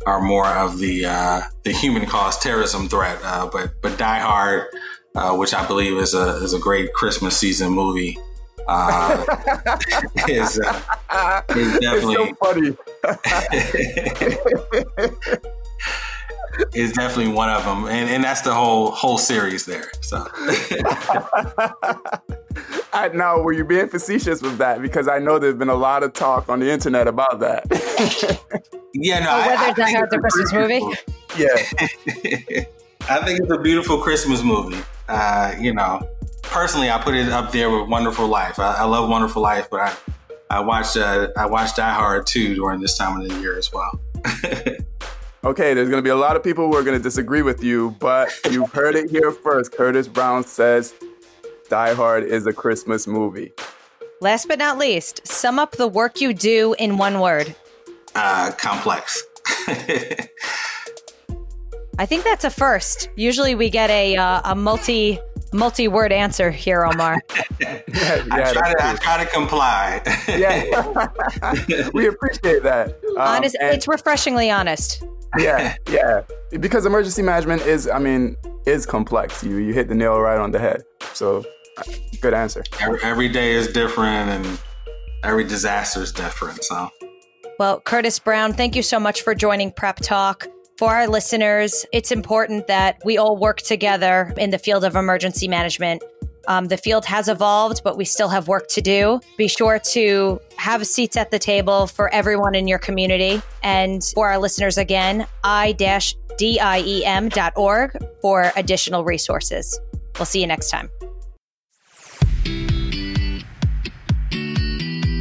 are 0.07 0.21
more 0.21 0.47
of 0.47 0.79
the 0.79 1.05
uh, 1.07 1.43
the 1.63 1.73
human 1.73 2.07
caused 2.07 2.43
terrorism 2.43 2.89
threat. 2.89 3.19
Uh, 3.23 3.49
but 3.53 3.81
but 3.83 3.99
Die 3.99 4.19
Hard, 4.19 4.67
uh, 5.15 5.37
which 5.37 5.55
I 5.55 5.67
believe 5.67 5.97
is 5.99 6.15
a 6.15 6.37
is 6.37 6.55
a 6.55 6.59
great 6.59 6.93
Christmas 6.95 7.37
season 7.37 7.71
movie, 7.73 8.19
uh, 8.67 9.25
is, 10.29 10.61
uh, 10.61 11.43
is 11.51 11.79
definitely 11.81 12.15
so 12.15 12.35
funny. 12.35 12.77
Is 16.75 16.93
definitely 16.93 17.33
one 17.33 17.51
of 17.51 17.65
them, 17.65 17.87
and, 17.87 18.11
and 18.11 18.25
that's 18.25 18.41
the 18.43 18.53
whole 18.53 18.91
whole 18.91 19.19
series 19.19 19.67
there. 19.67 19.91
So. 20.01 20.27
I, 22.93 23.09
now, 23.15 23.41
were 23.41 23.53
you 23.53 23.65
being 23.65 23.89
facetious 23.89 24.43
with 24.43 24.59
that? 24.59 24.83
Because 24.83 25.07
I 25.09 25.19
know 25.19 25.39
there's 25.39 25.55
been 25.55 25.69
a 25.69 25.75
lot 25.75 26.03
of 26.03 26.13
talk 26.13 26.49
on 26.49 26.61
the 26.61 26.71
internet 26.71 27.07
about 27.07 27.41
that. 27.41 27.65
yeah, 28.95 29.21
no. 29.21 29.31
Oh, 29.31 29.47
whether 29.47 29.83
I, 29.83 29.97
I 29.97 30.07
the 30.11 30.19
Christmas 30.19 30.53
movie. 30.53 30.83
Yeah. 31.39 32.65
I 33.09 33.25
think 33.25 33.41
it's 33.41 33.53
a 33.53 33.59
beautiful 33.59 33.99
Christmas 33.99 34.43
movie. 34.43 34.83
Uh, 35.09 35.55
you 35.59 35.73
know, 35.73 36.01
personally, 36.43 36.91
I 36.91 37.01
put 37.01 37.15
it 37.15 37.29
up 37.29 37.53
there 37.53 37.71
with 37.71 37.89
Wonderful 37.89 38.27
Life. 38.27 38.59
I, 38.59 38.75
I 38.75 38.85
love 38.85 39.09
Wonderful 39.09 39.43
Life, 39.43 39.69
but 39.71 39.81
I 39.81 39.97
I 40.51 40.59
watched 40.59 40.97
uh, 40.97 41.29
I 41.37 41.47
watched 41.47 41.77
Die 41.77 41.95
Hard 41.95 42.27
too 42.27 42.55
during 42.57 42.81
this 42.81 42.99
time 42.99 43.21
of 43.21 43.29
the 43.29 43.41
year 43.41 43.57
as 43.57 43.73
well. 43.73 44.01
Okay, 45.45 45.75
there's 45.75 45.89
going 45.89 46.03
to 46.03 46.07
be 46.07 46.11
a 46.11 46.17
lot 46.17 46.37
of 46.37 46.45
people 46.45 46.67
who 46.67 46.77
are 46.77 46.83
going 46.83 46.97
to 46.97 47.03
disagree 47.03 47.43
with 47.43 47.63
you, 47.63 47.97
but 47.99 48.31
you've 48.51 48.73
heard 48.73 48.95
it 48.95 49.11
here 49.11 49.31
first. 49.31 49.73
Curtis 49.73 50.09
Brown 50.09 50.45
says 50.45 50.95
Die 51.69 51.95
Hard 51.95 52.25
is 52.25 52.47
a 52.47 52.53
Christmas 52.53 53.07
movie. 53.07 53.53
Last 54.21 54.49
but 54.49 54.59
not 54.59 54.77
least, 54.77 55.27
sum 55.27 55.59
up 55.59 55.73
the 55.73 55.89
work 55.89 56.21
you 56.21 56.35
do 56.35 56.75
in 56.79 56.99
one 56.99 57.21
word. 57.21 57.55
Uh, 58.15 58.51
complex. 58.59 59.23
I 61.99 62.07
think 62.07 62.25
that's 62.25 62.45
a 62.45 62.51
first. 62.51 63.09
Usually 63.17 63.55
we 63.55 63.71
get 63.71 63.91
a 63.91 64.17
uh, 64.17 64.41
a 64.45 64.55
multi 64.55 65.19
multi-word 65.53 66.13
answer 66.13 66.51
here, 66.51 66.85
Omar. 66.85 67.23
yeah, 67.61 67.83
yeah, 67.89 68.25
I, 68.31 68.53
try 68.53 68.73
to, 68.73 68.87
I, 68.87 68.95
try 68.97 69.25
to, 69.25 69.31
comply. 69.31 70.03
yeah, 70.29 71.89
we 71.95 72.07
appreciate 72.07 72.63
that. 72.63 72.99
Um, 73.11 73.19
honest, 73.19 73.57
and, 73.61 73.75
it's 73.75 73.89
refreshingly 73.89 74.51
honest. 74.51 75.05
Yeah, 75.39 75.75
yeah, 75.91 76.23
because 76.59 76.87
emergency 76.87 77.23
management 77.23 77.63
is, 77.63 77.89
I 77.89 77.99
mean, 77.99 78.37
is 78.67 78.87
complex. 78.87 79.43
You 79.45 79.57
you 79.57 79.73
hit 79.73 79.89
the 79.89 79.95
nail 79.95 80.19
right 80.21 80.39
on 80.39 80.51
the 80.51 80.59
head. 80.59 80.83
So, 81.15 81.45
good 82.21 82.35
answer. 82.35 82.65
Every, 82.81 83.03
every 83.03 83.29
day 83.29 83.53
is 83.53 83.69
different, 83.69 84.31
and 84.31 84.59
every 85.23 85.45
disaster 85.45 86.03
is 86.03 86.13
different. 86.13 86.65
So. 86.65 86.89
Well, 87.59 87.81
Curtis 87.81 88.19
Brown, 88.19 88.55
thank 88.55 88.75
you 88.75 88.83
so 88.83 88.99
much 88.99 89.23
for 89.23 89.35
joining 89.35 89.71
Prep 89.73 89.97
Talk 89.97 90.49
for 90.81 90.97
our 90.97 91.07
listeners, 91.07 91.85
it's 91.93 92.11
important 92.11 92.67
that 92.69 93.03
we 93.05 93.19
all 93.19 93.37
work 93.37 93.59
together 93.59 94.33
in 94.39 94.49
the 94.49 94.57
field 94.57 94.83
of 94.83 94.97
emergency 94.97 95.47
management. 95.47 96.03
Um, 96.49 96.67
the 96.67 96.77
field 96.77 97.05
has 97.07 97.29
evolved, 97.29 97.83
but 97.85 97.97
we 97.97 98.05
still 98.05 98.29
have 98.29 98.49
work 98.49 98.69
to 98.69 98.81
do. 98.81 99.21
Be 99.37 99.49
sure 99.49 99.79
to 99.93 100.41
have 100.57 100.87
seats 100.87 101.17
at 101.17 101.31
the 101.31 101.39
table 101.39 101.87
for 101.87 102.13
everyone 102.13 102.55
in 102.55 102.67
your 102.67 102.79
community. 102.79 103.41
And 103.63 104.03
for 104.15 104.31
our 104.31 104.39
listeners, 104.39 104.79
again, 104.79 105.27
i-diem.org 105.45 105.97
for 108.23 108.53
additional 108.57 109.05
resources. 109.05 109.81
We'll 110.19 110.27
see 110.27 110.41
you 110.41 110.47
next 110.47 110.71
time. 110.71 110.91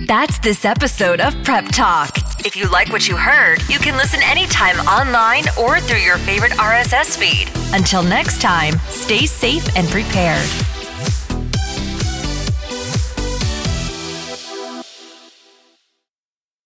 That's 0.09 0.39
this 0.39 0.65
episode 0.65 1.21
of 1.21 1.35
Prep 1.43 1.65
Talk. 1.65 2.09
If 2.43 2.55
you 2.55 2.67
like 2.67 2.91
what 2.91 3.07
you 3.07 3.15
heard, 3.15 3.61
you 3.69 3.77
can 3.77 3.95
listen 3.95 4.19
anytime 4.23 4.77
online 4.87 5.43
or 5.59 5.79
through 5.79 5.99
your 5.99 6.17
favorite 6.17 6.53
RSS 6.53 7.15
feed. 7.15 7.47
Until 7.75 8.01
next 8.01 8.41
time, 8.41 8.73
stay 8.87 9.27
safe 9.27 9.75
and 9.75 9.87
prepared. 9.89 10.47